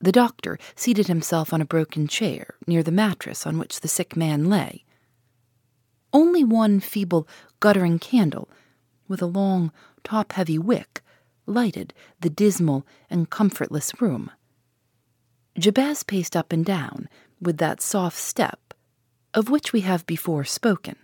The 0.00 0.12
doctor 0.12 0.58
seated 0.74 1.08
himself 1.08 1.52
on 1.52 1.60
a 1.60 1.66
broken 1.66 2.08
chair 2.08 2.54
near 2.66 2.82
the 2.82 2.92
mattress 2.92 3.46
on 3.46 3.58
which 3.58 3.80
the 3.80 3.88
sick 3.88 4.16
man 4.16 4.48
lay. 4.48 4.84
Only 6.12 6.42
one 6.42 6.80
feeble, 6.80 7.28
guttering 7.60 7.98
candle, 7.98 8.48
with 9.08 9.20
a 9.20 9.26
long, 9.26 9.72
top 10.02 10.32
heavy 10.32 10.58
wick, 10.58 11.02
lighted 11.46 11.92
the 12.20 12.30
dismal 12.30 12.86
and 13.10 13.28
comfortless 13.28 14.00
room. 14.00 14.30
Jabez 15.58 16.02
paced 16.02 16.36
up 16.36 16.52
and 16.52 16.64
down 16.64 17.08
with 17.40 17.58
that 17.58 17.80
soft 17.82 18.16
step 18.16 18.70
of 19.34 19.50
which 19.50 19.72
we 19.72 19.82
have 19.82 20.06
before 20.06 20.44
spoken. 20.44 20.96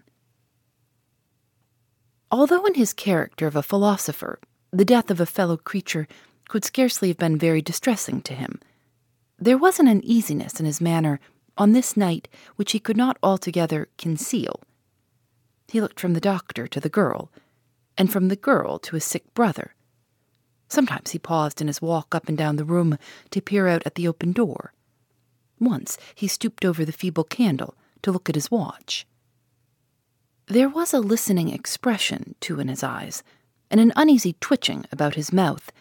Although 2.39 2.67
in 2.67 2.75
his 2.75 2.93
character 2.93 3.47
of 3.47 3.57
a 3.57 3.63
philosopher, 3.63 4.39
the 4.71 4.85
death 4.85 5.11
of 5.11 5.23
a 5.23 5.25
fellow 5.25 5.57
creature 5.57 6.07
could 6.51 6.67
scarcely 6.67 7.09
have 7.09 7.17
been 7.17 7.39
very 7.39 7.63
distressing 7.63 8.21
to 8.21 8.35
him, 8.35 8.61
there 9.39 9.57
was 9.57 9.81
an 9.81 9.89
uneasiness 9.89 10.61
in 10.61 10.67
his 10.67 10.79
manner 10.79 11.19
on 11.57 11.73
this 11.73 11.97
night 11.97 12.29
which 12.57 12.73
he 12.73 12.79
could 12.79 12.99
not 12.99 13.17
altogether 13.23 13.89
conceal. 13.97 14.61
He 15.69 15.81
looked 15.81 15.99
from 15.99 16.13
the 16.13 16.21
doctor 16.21 16.67
to 16.67 16.79
the 16.79 16.91
girl, 16.91 17.33
and 17.97 18.13
from 18.13 18.29
the 18.29 18.37
girl 18.37 18.79
to 18.81 18.97
his 18.97 19.05
sick 19.05 19.33
brother. 19.33 19.75
Sometimes 20.69 21.13
he 21.13 21.19
paused 21.19 21.63
in 21.63 21.69
his 21.69 21.81
walk 21.81 22.15
up 22.15 22.29
and 22.29 22.37
down 22.37 22.57
the 22.57 22.67
room 22.67 22.99
to 23.31 23.41
peer 23.41 23.67
out 23.67 23.83
at 23.87 23.95
the 23.95 24.07
open 24.07 24.33
door. 24.33 24.75
Once 25.59 25.97
he 26.15 26.29
stooped 26.29 26.67
over 26.67 26.85
the 26.85 26.93
feeble 26.93 27.25
candle 27.25 27.75
to 28.03 28.13
look 28.13 28.29
at 28.29 28.35
his 28.35 28.51
watch. 28.51 29.07
There 30.49 30.69
was 30.69 30.95
a 30.95 31.01
listening 31.01 31.49
expression, 31.49 32.37
too, 32.39 32.61
in 32.61 32.69
his 32.69 32.85
eyes, 32.85 33.25
and 33.69 33.81
an 33.81 33.93
uneasy 33.97 34.37
twitching 34.41 34.85
about 34.93 35.17
his 35.17 35.33
mouth, 35.33 35.73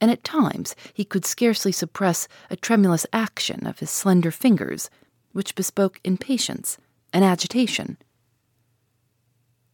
and 0.00 0.08
at 0.08 0.22
times 0.22 0.76
he 0.92 1.04
could 1.04 1.24
scarcely 1.24 1.72
suppress 1.72 2.28
a 2.48 2.54
tremulous 2.54 3.06
action 3.12 3.66
of 3.66 3.80
his 3.80 3.90
slender 3.90 4.30
fingers, 4.30 4.88
which 5.32 5.56
bespoke 5.56 5.98
impatience 6.04 6.78
and 7.12 7.24
agitation. 7.24 7.98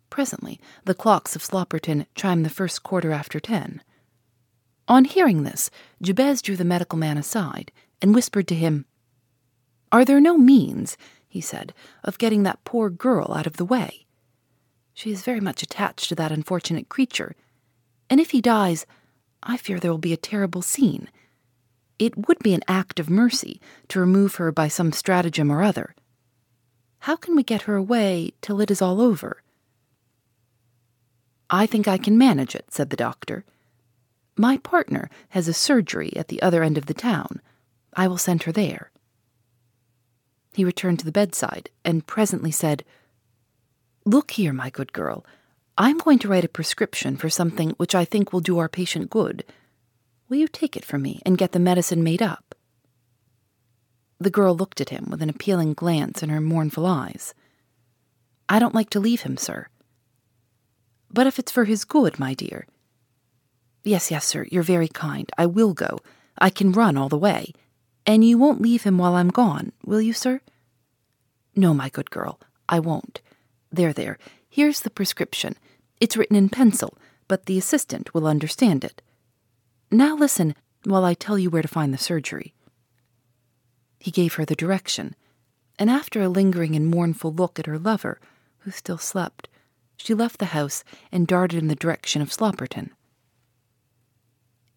Presently 0.09 0.59
the 0.87 0.95
clocks 0.95 1.37
of 1.37 1.43
Slopperton 1.43 2.07
chimed 2.15 2.47
the 2.47 2.51
first 2.51 2.83
quarter 2.83 3.13
after 3.13 3.41
ten. 3.41 3.83
On 4.89 5.05
hearing 5.05 5.43
this, 5.43 5.71
Jabez 6.01 6.41
drew 6.41 6.57
the 6.57 6.65
medical 6.65 6.99
man 6.99 7.19
aside 7.19 7.73
and 8.01 8.15
whispered 8.15 8.49
to 8.49 8.55
him, 8.55 8.87
Are 9.93 10.07
there 10.07 10.21
no 10.21 10.39
means, 10.39 10.97
he 11.29 11.43
said, 11.43 11.75
of 12.03 12.17
getting 12.17 12.43
that 12.45 12.65
poor 12.65 12.89
girl 12.89 13.35
out 13.35 13.47
of 13.47 13.59
the 13.59 13.67
way? 13.67 14.07
She 14.95 15.13
is 15.13 15.23
very 15.23 15.41
much 15.41 15.63
attached 15.63 16.09
to 16.09 16.15
that 16.17 16.33
unfortunate 16.33 16.89
creature, 16.89 17.35
and 18.09 18.21
if 18.21 18.31
he 18.31 18.41
dies, 18.41 18.87
I 19.43 19.57
fear 19.57 19.79
there 19.79 19.91
will 19.91 19.99
be 19.99 20.13
a 20.13 20.19
terrible 20.19 20.63
scene. 20.63 21.09
It 21.99 22.29
would 22.29 22.39
be 22.41 22.55
an 22.55 22.65
act 22.67 22.99
of 22.99 23.09
mercy 23.09 23.61
to 23.89 24.01
remove 24.01 24.37
her 24.37 24.51
by 24.53 24.69
some 24.69 24.93
stratagem 24.93 25.51
or 25.51 25.63
other. 25.63 25.95
How 27.01 27.17
can 27.17 27.35
we 27.37 27.43
get 27.43 27.63
her 27.63 27.77
away 27.77 28.33
till 28.43 28.61
it 28.61 28.71
is 28.71 28.83
all 28.83 29.01
over? 29.01 29.43
I 31.49 31.67
think 31.67 31.89
I 31.89 31.99
can 31.99 32.19
manage 32.19 32.55
it, 32.55 32.67
said 32.71 32.91
the 32.91 32.97
doctor. 32.97 33.45
My 34.37 34.57
partner 34.59 35.11
has 35.31 35.49
a 35.49 35.55
surgery 35.55 36.15
at 36.17 36.29
the 36.29 36.41
other 36.43 36.63
end 36.63 36.79
of 36.79 36.87
the 36.87 36.95
town. 36.95 37.41
I 37.95 38.07
will 38.07 38.19
send 38.19 38.45
her 38.45 38.53
there. 38.53 38.91
He 40.53 40.65
returned 40.65 40.99
to 41.01 41.05
the 41.05 41.13
bedside 41.13 41.71
and 41.85 42.07
presently 42.07 42.51
said, 42.51 42.85
Look 44.05 44.33
here, 44.33 44.53
my 44.53 44.71
good 44.71 44.93
girl. 44.93 45.25
I'm 45.77 45.99
going 45.99 46.19
to 46.21 46.29
write 46.29 46.45
a 46.45 46.49
prescription 46.49 47.17
for 47.17 47.31
something 47.31 47.71
which 47.71 47.95
I 47.95 48.05
think 48.05 48.33
will 48.33 48.41
do 48.41 48.59
our 48.59 48.69
patient 48.69 49.11
good. 49.11 49.45
Will 50.29 50.37
you 50.39 50.49
take 50.49 50.77
it 50.77 50.85
from 50.85 51.03
me 51.03 51.21
and 51.25 51.39
get 51.39 51.53
the 51.53 51.59
medicine 51.59 52.03
made 52.03 52.23
up? 52.23 52.55
The 54.19 54.31
girl 54.31 54.55
looked 54.55 54.81
at 54.81 54.91
him 54.91 55.07
with 55.11 55.23
an 55.23 55.31
appealing 55.31 55.75
glance 55.75 56.23
in 56.23 56.29
her 56.29 56.41
mournful 56.41 56.87
eyes. 56.87 57.35
I 58.49 58.59
don't 58.59 58.75
like 58.75 58.91
to 58.91 59.01
leave 59.01 59.23
him, 59.23 59.37
sir. 59.37 59.69
But 61.11 61.27
if 61.27 61.39
it's 61.39 61.53
for 61.53 61.65
his 61.65 61.85
good, 61.85 62.19
my 62.19 62.35
dear, 62.35 62.67
Yes, 63.83 64.11
yes, 64.11 64.27
sir, 64.27 64.47
you're 64.51 64.63
very 64.63 64.89
kind. 64.89 65.31
I 65.39 65.47
will 65.47 65.73
go. 65.73 66.01
I 66.39 66.51
can 66.51 66.73
run 66.73 66.97
all 66.97 67.09
the 67.09 67.19
way. 67.19 67.53
And 68.07 68.25
you 68.25 68.37
won't 68.37 68.61
leave 68.61 68.83
him 68.83 68.99
while 68.99 69.15
I'm 69.15 69.31
gone, 69.31 69.73
will 69.85 70.01
you, 70.01 70.13
sir? 70.13 70.41
No, 71.57 71.73
my 71.73 71.89
good 71.89 72.11
girl, 72.11 72.41
I 72.69 72.79
won't. 72.79 73.21
There, 73.73 73.93
there. 73.93 74.19
Here's 74.49 74.81
the 74.81 74.91
prescription. 74.91 75.57
It's 76.01 76.17
written 76.17 76.37
in 76.37 76.49
pencil, 76.49 76.97
but 77.29 77.47
the 77.47 77.59
assistant 77.59 78.13
will 78.13 78.27
understand 78.27 78.85
it. 78.85 79.03
Now 79.91 80.17
listen 80.17 80.55
while 80.85 81.05
I 81.05 81.15
tell 81.15 81.39
you 81.39 81.51
where 81.51 81.63
to 81.63 81.69
find 81.69 81.93
the 81.93 81.99
surgery. 81.99 82.55
He 83.99 84.11
gave 84.11 84.35
her 84.35 84.45
the 84.45 84.55
direction, 84.55 85.15
and 85.79 85.91
after 85.91 86.23
a 86.23 86.29
lingering 86.29 86.75
and 86.75 86.87
mournful 86.89 87.33
look 87.33 87.59
at 87.59 87.67
her 87.67 87.79
lover, 87.79 88.19
who 88.61 88.71
still 88.71 88.99
slept, 88.99 89.49
she 89.97 90.15
left 90.15 90.39
the 90.39 90.47
house 90.47 90.83
and 91.13 91.27
darted 91.27 91.59
in 91.59 91.69
the 91.69 91.75
direction 91.75 92.23
of 92.23 92.33
Slopperton. 92.33 92.91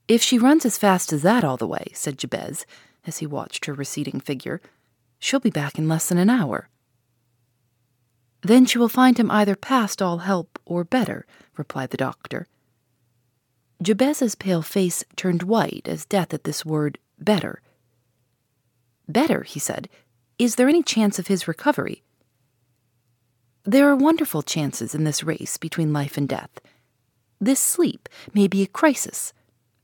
If 0.08 0.22
she 0.22 0.38
runs 0.38 0.66
as 0.66 0.78
fast 0.78 1.14
as 1.14 1.22
that 1.22 1.46
all 1.46 1.56
the 1.56 1.68
way, 1.68 1.88
said 1.94 2.18
Jabez, 2.18 2.66
as 3.08 3.20
he 3.20 3.26
watched 3.26 3.66
her 3.66 3.74
receding 3.74 4.20
figure, 4.20 4.62
she'll 5.20 5.40
be 5.40 5.50
back 5.50 5.80
in 5.80 5.88
less 5.88 6.10
than 6.10 6.18
an 6.18 6.30
hour. 6.30 6.68
Then 8.44 8.66
she 8.66 8.78
will 8.78 8.90
find 8.90 9.18
him 9.18 9.32
either 9.32 9.56
past 9.56 10.02
all 10.02 10.20
help 10.20 10.60
or 10.66 10.84
better, 10.84 11.26
replied 11.58 11.92
the 11.92 11.98
doctor. 11.98 12.48
Jabez's 13.82 14.36
pale 14.36 14.62
face 14.62 15.04
turned 15.16 15.44
white 15.44 15.88
as 15.88 16.06
death 16.06 16.34
at 16.34 16.44
this 16.44 16.66
word 16.66 17.00
better. 17.20 17.62
Better, 19.08 19.44
he 19.44 19.60
said. 19.60 19.90
Is 20.38 20.56
there 20.56 20.70
any 20.70 20.84
chance 20.84 21.20
of 21.20 21.28
his 21.28 21.48
recovery? 21.48 22.04
There 23.64 23.88
are 23.88 23.96
wonderful 23.96 24.42
chances 24.42 24.94
in 24.94 25.06
this 25.06 25.24
race 25.24 25.58
between 25.58 25.94
life 25.94 26.18
and 26.18 26.28
death. 26.28 26.60
This 27.40 27.60
sleep 27.60 28.10
may 28.34 28.48
be 28.48 28.62
a 28.62 28.68
crisis. 28.68 29.34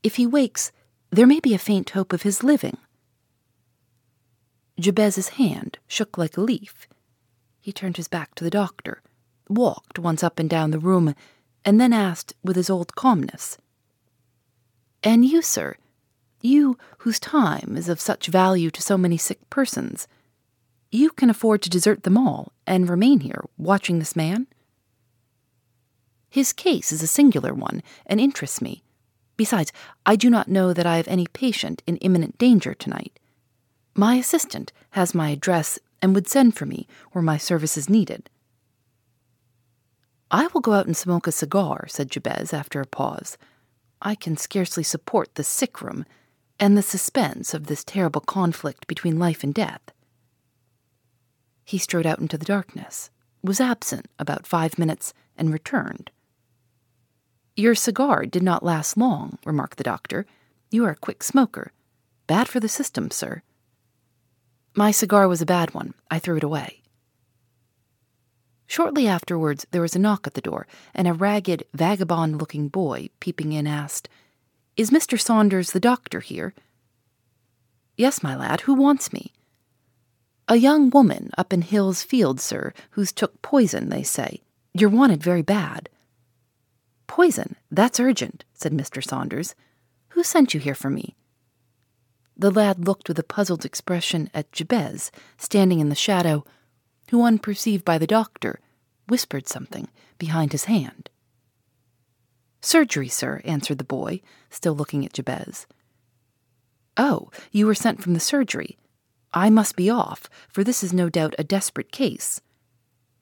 If 0.02 0.16
he 0.16 0.26
wakes, 0.26 0.70
there 1.10 1.26
may 1.26 1.40
be 1.40 1.54
a 1.54 1.58
faint 1.58 1.90
hope 1.90 2.12
of 2.12 2.22
his 2.22 2.42
living. 2.42 2.76
Jabez's 4.78 5.30
hand 5.30 5.78
shook 5.86 6.16
like 6.16 6.36
a 6.36 6.42
leaf. 6.42 6.86
He 7.70 7.72
turned 7.72 7.98
his 7.98 8.08
back 8.08 8.34
to 8.34 8.42
the 8.42 8.50
doctor, 8.50 9.00
walked 9.48 9.96
once 9.96 10.24
up 10.24 10.40
and 10.40 10.50
down 10.50 10.72
the 10.72 10.80
room, 10.80 11.14
and 11.64 11.80
then 11.80 11.92
asked 11.92 12.34
with 12.42 12.56
his 12.56 12.68
old 12.68 12.96
calmness, 12.96 13.58
And 15.04 15.24
you, 15.24 15.40
sir, 15.40 15.76
you 16.40 16.76
whose 16.98 17.20
time 17.20 17.76
is 17.76 17.88
of 17.88 18.00
such 18.00 18.26
value 18.26 18.72
to 18.72 18.82
so 18.82 18.98
many 18.98 19.16
sick 19.16 19.48
persons, 19.50 20.08
you 20.90 21.10
can 21.10 21.30
afford 21.30 21.62
to 21.62 21.70
desert 21.70 22.02
them 22.02 22.18
all 22.18 22.52
and 22.66 22.88
remain 22.88 23.20
here 23.20 23.44
watching 23.56 24.00
this 24.00 24.16
man? 24.16 24.48
His 26.28 26.52
case 26.52 26.90
is 26.90 27.04
a 27.04 27.06
singular 27.06 27.54
one 27.54 27.84
and 28.04 28.20
interests 28.20 28.60
me. 28.60 28.82
Besides, 29.36 29.72
I 30.04 30.16
do 30.16 30.28
not 30.28 30.48
know 30.48 30.72
that 30.72 30.86
I 30.86 30.96
have 30.96 31.06
any 31.06 31.28
patient 31.28 31.84
in 31.86 31.98
imminent 31.98 32.36
danger 32.36 32.74
tonight. 32.74 33.20
My 33.94 34.16
assistant 34.16 34.72
has 34.90 35.14
my 35.14 35.30
address 35.30 35.78
and 36.02 36.14
would 36.14 36.28
send 36.28 36.56
for 36.56 36.66
me 36.66 36.86
were 37.12 37.22
my 37.22 37.36
services 37.36 37.88
needed. 37.88 38.30
I 40.30 40.46
will 40.48 40.60
go 40.60 40.72
out 40.72 40.86
and 40.86 40.96
smoke 40.96 41.26
a 41.26 41.32
cigar, 41.32 41.86
said 41.88 42.10
Jabez 42.10 42.52
after 42.52 42.80
a 42.80 42.86
pause. 42.86 43.36
I 44.00 44.14
can 44.14 44.36
scarcely 44.36 44.82
support 44.82 45.34
the 45.34 45.44
sick 45.44 45.82
room 45.82 46.06
and 46.58 46.76
the 46.76 46.82
suspense 46.82 47.52
of 47.52 47.66
this 47.66 47.82
terrible 47.82 48.20
conflict 48.20 48.86
between 48.86 49.18
life 49.18 49.42
and 49.42 49.52
death. 49.52 49.80
He 51.64 51.78
strode 51.78 52.06
out 52.06 52.18
into 52.18 52.38
the 52.38 52.44
darkness, 52.44 53.10
was 53.42 53.60
absent 53.60 54.06
about 54.18 54.46
five 54.46 54.78
minutes, 54.78 55.14
and 55.36 55.52
returned. 55.52 56.10
Your 57.56 57.74
cigar 57.74 58.26
did 58.26 58.42
not 58.42 58.62
last 58.62 58.96
long, 58.96 59.38
remarked 59.44 59.78
the 59.78 59.84
doctor. 59.84 60.26
You 60.70 60.84
are 60.84 60.90
a 60.90 60.96
quick 60.96 61.22
smoker. 61.22 61.72
Bad 62.26 62.48
for 62.48 62.60
the 62.60 62.68
system, 62.68 63.10
sir. 63.10 63.42
My 64.74 64.92
cigar 64.92 65.26
was 65.26 65.42
a 65.42 65.46
bad 65.46 65.74
one. 65.74 65.94
I 66.10 66.18
threw 66.18 66.36
it 66.36 66.44
away. 66.44 66.80
Shortly 68.66 69.08
afterwards, 69.08 69.66
there 69.72 69.82
was 69.82 69.96
a 69.96 69.98
knock 69.98 70.28
at 70.28 70.34
the 70.34 70.40
door, 70.40 70.68
and 70.94 71.08
a 71.08 71.12
ragged, 71.12 71.64
vagabond 71.74 72.38
looking 72.38 72.68
boy, 72.68 73.08
peeping 73.18 73.52
in, 73.52 73.66
asked, 73.66 74.08
Is 74.76 74.90
Mr. 74.90 75.20
Saunders 75.20 75.72
the 75.72 75.80
doctor 75.80 76.20
here? 76.20 76.54
Yes, 77.96 78.22
my 78.22 78.36
lad, 78.36 78.62
who 78.62 78.74
wants 78.74 79.12
me? 79.12 79.32
A 80.46 80.54
young 80.56 80.88
woman 80.88 81.30
up 81.36 81.52
in 81.52 81.62
Hill's 81.62 82.04
Field, 82.04 82.40
sir, 82.40 82.72
who's 82.90 83.12
took 83.12 83.42
poison, 83.42 83.88
they 83.88 84.04
say. 84.04 84.40
You're 84.72 84.88
wanted 84.88 85.20
very 85.20 85.42
bad. 85.42 85.88
Poison, 87.08 87.56
that's 87.72 87.98
urgent, 87.98 88.44
said 88.54 88.72
Mr. 88.72 89.04
Saunders. 89.04 89.56
Who 90.10 90.22
sent 90.22 90.54
you 90.54 90.60
here 90.60 90.76
for 90.76 90.90
me? 90.90 91.16
The 92.40 92.50
lad 92.50 92.86
looked 92.86 93.06
with 93.06 93.18
a 93.18 93.22
puzzled 93.22 93.66
expression 93.66 94.30
at 94.32 94.50
Jabez, 94.50 95.12
standing 95.36 95.78
in 95.78 95.90
the 95.90 95.94
shadow, 95.94 96.46
who, 97.10 97.22
unperceived 97.22 97.84
by 97.84 97.98
the 97.98 98.06
doctor, 98.06 98.60
whispered 99.08 99.46
something 99.46 99.88
behind 100.16 100.52
his 100.52 100.64
hand. 100.64 101.10
Surgery, 102.62 103.08
sir, 103.08 103.42
answered 103.44 103.76
the 103.76 103.84
boy, 103.84 104.22
still 104.48 104.74
looking 104.74 105.04
at 105.04 105.12
Jabez. 105.12 105.66
Oh, 106.96 107.30
you 107.52 107.66
were 107.66 107.74
sent 107.74 108.02
from 108.02 108.14
the 108.14 108.20
surgery. 108.20 108.78
I 109.34 109.50
must 109.50 109.76
be 109.76 109.90
off, 109.90 110.30
for 110.48 110.64
this 110.64 110.82
is 110.82 110.94
no 110.94 111.10
doubt 111.10 111.34
a 111.38 111.44
desperate 111.44 111.92
case. 111.92 112.40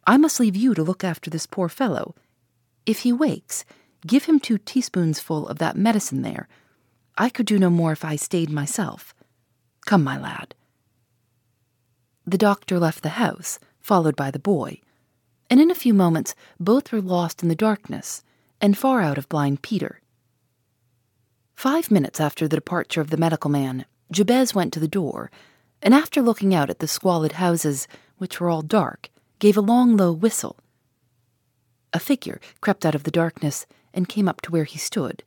I 0.07 0.17
must 0.17 0.39
leave 0.39 0.55
you 0.55 0.75
to 0.75 0.85
look 0.85 1.03
after 1.03 1.29
this 1.29 1.45
poor 1.45 1.69
fellow. 1.69 2.15
If 2.87 3.01
he 3.01 3.13
wakes, 3.13 3.65
Give 4.07 4.25
him 4.25 4.39
two 4.39 4.59
teaspoonsful 4.59 5.51
of 5.51 5.59
that 5.59 5.77
medicine 5.77 6.23
there. 6.23 6.49
I 7.21 7.31
could 7.31 7.47
do 7.47 7.59
no 7.59 7.69
more 7.69 7.91
if 7.91 8.05
I 8.05 8.15
stayed 8.15 8.49
myself. 8.49 9.13
Come, 9.87 10.05
my 10.05 10.17
lad. 10.17 10.55
The 12.25 12.39
doctor 12.39 12.79
left 12.79 13.03
the 13.03 13.19
house, 13.21 13.59
followed 13.81 14.15
by 14.15 14.31
the 14.31 14.39
boy, 14.39 14.81
and 15.51 15.61
in 15.61 15.69
a 15.69 15.75
few 15.75 15.93
moments 15.93 16.37
both 16.61 16.93
were 16.93 17.01
lost 17.01 17.43
in 17.43 17.49
the 17.49 17.57
darkness 17.57 18.23
and 18.61 18.79
far 18.79 19.01
out 19.01 19.19
of 19.19 19.29
blind 19.29 19.63
Peter. 19.63 20.01
Five 21.57 21.91
minutes 21.91 22.21
after 22.21 22.47
the 22.47 22.57
departure 22.57 23.01
of 23.01 23.11
the 23.11 23.17
medical 23.17 23.51
man, 23.51 23.85
Jabez 24.13 24.55
went 24.55 24.73
to 24.75 24.81
the 24.81 24.87
door, 24.87 25.29
and 25.83 25.93
after 25.93 26.23
looking 26.23 26.55
out 26.55 26.71
at 26.71 26.79
the 26.79 26.87
squalid 26.87 27.33
houses, 27.33 27.89
which 28.19 28.41
were 28.41 28.49
all 28.49 28.63
dark, 28.63 29.11
gave 29.41 29.57
a 29.57 29.61
long, 29.61 29.97
low 29.97 30.13
whistle. 30.13 30.57
A 31.93 31.99
figure 31.99 32.41
crept 32.61 32.87
out 32.87 32.95
of 32.95 33.03
the 33.03 33.11
darkness 33.11 33.67
and 33.93 34.09
came 34.09 34.29
up 34.29 34.41
to 34.43 34.53
where 34.53 34.65
he 34.65 34.79
stood. 34.79 35.25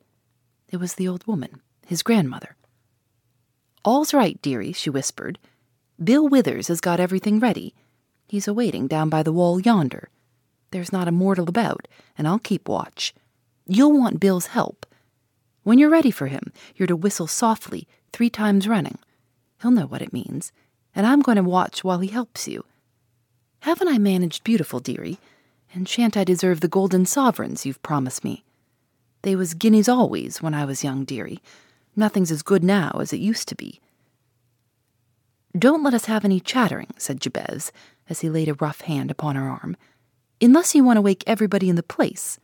It 0.70 0.78
was 0.78 0.94
the 0.94 1.06
old 1.06 1.26
woman, 1.26 1.60
his 1.86 2.02
grandmother. 2.02 2.56
All's 3.84 4.14
right, 4.14 4.40
dearie, 4.42 4.72
she 4.72 4.90
whispered. 4.90 5.38
Bill 6.02 6.28
Withers 6.28 6.68
has 6.68 6.80
got 6.80 7.00
everything 7.00 7.38
ready. 7.38 7.74
He's 8.28 8.48
awaiting 8.48 8.86
down 8.86 9.08
by 9.08 9.22
the 9.22 9.32
wall 9.32 9.60
yonder. 9.60 10.08
There's 10.70 10.92
not 10.92 11.08
a 11.08 11.12
mortal 11.12 11.48
about, 11.48 11.86
and 12.16 12.26
I'll 12.26 12.38
keep 12.38 12.68
watch. 12.68 13.14
You'll 13.66 13.92
want 13.92 14.20
Bill's 14.20 14.46
help. 14.46 14.86
When 15.64 15.78
you're 15.78 15.90
ready 15.90 16.10
for 16.10 16.26
him, 16.28 16.52
you're 16.74 16.88
to 16.88 16.96
whistle 16.96 17.26
softly 17.26 17.86
three 18.12 18.30
times 18.30 18.66
running. 18.66 18.98
He'll 19.60 19.70
know 19.70 19.86
what 19.86 20.02
it 20.02 20.12
means, 20.12 20.50
and 20.94 21.06
I'm 21.06 21.20
going 21.20 21.36
to 21.36 21.42
watch 21.42 21.84
while 21.84 22.00
he 22.00 22.08
helps 22.08 22.48
you. 22.48 22.64
Haven't 23.60 23.88
I 23.88 23.98
managed 23.98 24.44
beautiful, 24.44 24.80
dearie? 24.80 25.18
And 25.74 25.88
shan't 25.88 26.16
I 26.16 26.24
deserve 26.24 26.60
the 26.60 26.68
golden 26.68 27.06
sovereigns 27.06 27.64
you've 27.64 27.82
promised 27.82 28.24
me? 28.24 28.44
They 29.22 29.36
was 29.36 29.54
guineas 29.54 29.88
always 29.88 30.42
when 30.42 30.52
I 30.52 30.64
was 30.64 30.82
young, 30.82 31.04
dearie. 31.04 31.40
Nothing's 31.94 32.30
as 32.30 32.42
good 32.42 32.64
now 32.64 32.98
as 33.00 33.12
it 33.12 33.20
used 33.20 33.48
to 33.48 33.54
be. 33.54 33.80
Don't 35.56 35.82
let 35.82 35.94
us 35.94 36.06
have 36.06 36.24
any 36.24 36.40
chattering, 36.40 36.88
said 36.96 37.20
Jabez, 37.20 37.72
as 38.08 38.20
he 38.20 38.30
laid 38.30 38.48
a 38.48 38.54
rough 38.54 38.82
hand 38.82 39.10
upon 39.10 39.36
her 39.36 39.48
arm, 39.48 39.76
unless 40.40 40.74
you 40.74 40.82
want 40.82 40.96
to 40.96 41.02
wake 41.02 41.22
everybody 41.26 41.68
in 41.68 41.76
the 41.76 41.82
place. 41.82 42.40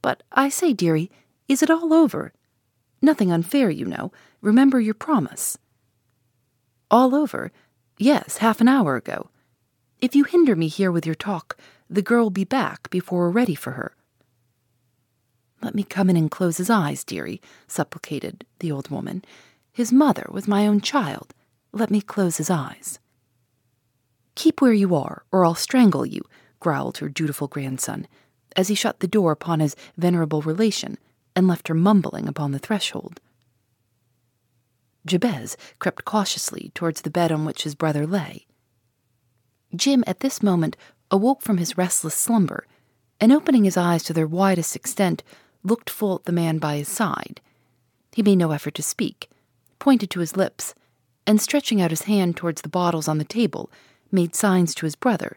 But 0.00 0.22
I 0.32 0.48
say, 0.48 0.72
dearie, 0.72 1.10
is 1.48 1.62
it 1.62 1.70
all 1.70 1.92
over? 1.92 2.32
Nothing 3.00 3.32
unfair, 3.32 3.70
you 3.70 3.84
know. 3.84 4.12
Remember 4.40 4.80
your 4.80 4.94
promise. 4.94 5.58
All 6.90 7.14
over? 7.14 7.50
Yes, 7.98 8.38
half 8.38 8.60
an 8.60 8.68
hour 8.68 8.96
ago. 8.96 9.30
If 10.00 10.14
you 10.14 10.24
hinder 10.24 10.54
me 10.54 10.68
here 10.68 10.92
with 10.92 11.06
your 11.06 11.14
talk, 11.14 11.56
the 11.90 12.02
girl 12.02 12.24
will 12.24 12.30
be 12.30 12.44
back 12.44 12.88
before 12.90 13.20
we're 13.20 13.30
ready 13.30 13.54
for 13.54 13.72
her. 13.72 13.94
Let 15.62 15.74
me 15.74 15.84
come 15.84 16.10
in 16.10 16.16
and 16.16 16.30
close 16.30 16.56
his 16.56 16.70
eyes, 16.70 17.04
dearie, 17.04 17.40
supplicated 17.68 18.44
the 18.58 18.72
old 18.72 18.90
woman. 18.90 19.24
His 19.72 19.92
mother 19.92 20.26
was 20.30 20.48
my 20.48 20.66
own 20.66 20.80
child. 20.80 21.34
Let 21.72 21.90
me 21.90 22.00
close 22.00 22.36
his 22.36 22.50
eyes. 22.50 22.98
Keep 24.34 24.60
where 24.60 24.72
you 24.72 24.94
are, 24.94 25.24
or 25.30 25.44
I'll 25.44 25.54
strangle 25.54 26.04
you, 26.04 26.22
growled 26.58 26.98
her 26.98 27.08
dutiful 27.08 27.48
grandson, 27.48 28.08
as 28.56 28.68
he 28.68 28.74
shut 28.74 29.00
the 29.00 29.08
door 29.08 29.30
upon 29.32 29.60
his 29.60 29.76
venerable 29.96 30.42
relation 30.42 30.98
and 31.36 31.46
left 31.46 31.68
her 31.68 31.74
mumbling 31.74 32.28
upon 32.28 32.52
the 32.52 32.58
threshold. 32.58 33.20
Jabez 35.06 35.56
crept 35.78 36.04
cautiously 36.04 36.70
towards 36.74 37.02
the 37.02 37.10
bed 37.10 37.32
on 37.32 37.44
which 37.44 37.62
his 37.62 37.74
brother 37.74 38.06
lay. 38.06 38.46
Jim 39.74 40.04
at 40.06 40.20
this 40.20 40.42
moment 40.42 40.76
awoke 41.10 41.40
from 41.42 41.58
his 41.58 41.78
restless 41.78 42.14
slumber, 42.14 42.66
and 43.20 43.32
opening 43.32 43.64
his 43.64 43.76
eyes 43.76 44.02
to 44.02 44.12
their 44.12 44.26
widest 44.26 44.74
extent, 44.76 45.22
looked 45.64 45.90
full 45.90 46.16
at 46.16 46.24
the 46.24 46.32
man 46.32 46.58
by 46.58 46.76
his 46.76 46.88
side. 46.88 47.40
He 48.12 48.22
made 48.22 48.36
no 48.36 48.50
effort 48.52 48.74
to 48.74 48.82
speak, 48.82 49.30
pointed 49.78 50.10
to 50.10 50.20
his 50.20 50.36
lips, 50.36 50.74
and 51.26 51.40
stretching 51.40 51.80
out 51.80 51.90
his 51.90 52.02
hand 52.02 52.36
towards 52.36 52.62
the 52.62 52.68
bottles 52.68 53.08
on 53.08 53.18
the 53.18 53.24
table, 53.24 53.70
made 54.10 54.34
signs 54.34 54.74
to 54.74 54.86
his 54.86 54.96
brother 54.96 55.36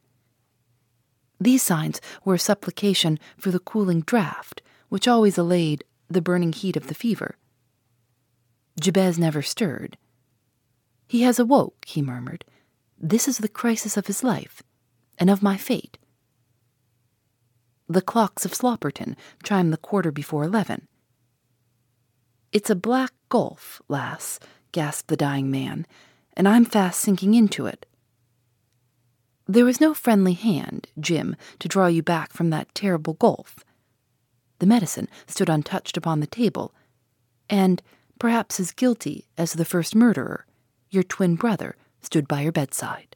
These 1.40 1.64
signs 1.64 2.02
were 2.24 2.36
a 2.36 2.40
supplication 2.40 3.20
for 3.38 3.52
the 3.52 3.60
cooling 3.60 4.02
draught, 4.02 4.62
which 4.90 5.08
always 5.08 5.38
allayed 5.38 5.84
the 6.10 6.22
burning 6.22 6.54
heat 6.54 6.78
of 6.78 6.88
the 6.88 6.94
fever. 6.96 7.36
Jabez 8.80 9.18
never 9.20 9.42
stirred. 9.42 9.98
He 11.08 11.22
has 11.22 11.40
awoke, 11.40 11.86
he 11.86 12.02
murmured. 12.02 12.46
This 12.98 13.28
is 13.28 13.40
the 13.40 13.50
crisis 13.50 13.98
of 13.98 14.08
his 14.08 14.24
life, 14.24 14.64
and 15.18 15.30
of 15.30 15.44
my 15.44 15.58
fate. 15.58 15.98
The 17.88 18.02
clocks 18.02 18.46
of 18.46 18.54
Slopperton 18.54 19.16
chime 19.44 19.70
the 19.70 19.78
quarter 19.78 20.12
before 20.12 20.44
eleven. 20.44 20.88
It's 22.52 22.70
a 22.70 22.76
black 22.76 23.12
gulf, 23.30 23.82
lass, 23.88 24.40
gasped 24.72 25.08
the 25.08 25.18
dying 25.18 25.52
man, 25.52 25.86
and 26.34 26.48
I'm 26.48 26.66
fast 26.66 27.00
sinking 27.00 27.36
into 27.36 27.68
it. 27.68 27.86
There 29.46 29.66
was 29.66 29.80
no 29.80 29.94
friendly 29.94 30.34
hand, 30.34 30.88
Jim, 31.00 31.36
to 31.60 31.68
draw 31.68 31.86
you 31.86 32.02
back 32.02 32.34
from 32.34 32.50
that 32.50 32.74
terrible 32.74 33.14
gulf. 33.14 33.64
The 34.58 34.66
medicine 34.66 35.08
stood 35.28 35.50
untouched 35.50 35.96
upon 35.96 36.22
the 36.22 36.28
table, 36.28 36.74
and, 37.50 37.84
perhaps 38.18 38.60
as 38.60 38.72
guilty 38.72 39.28
as 39.38 39.54
the 39.54 39.66
first 39.66 39.94
murderer, 39.94 40.48
your 40.90 41.04
twin 41.04 41.36
brother 41.36 41.76
stood 42.02 42.28
by 42.28 42.42
your 42.42 42.52
bedside. 42.52 43.16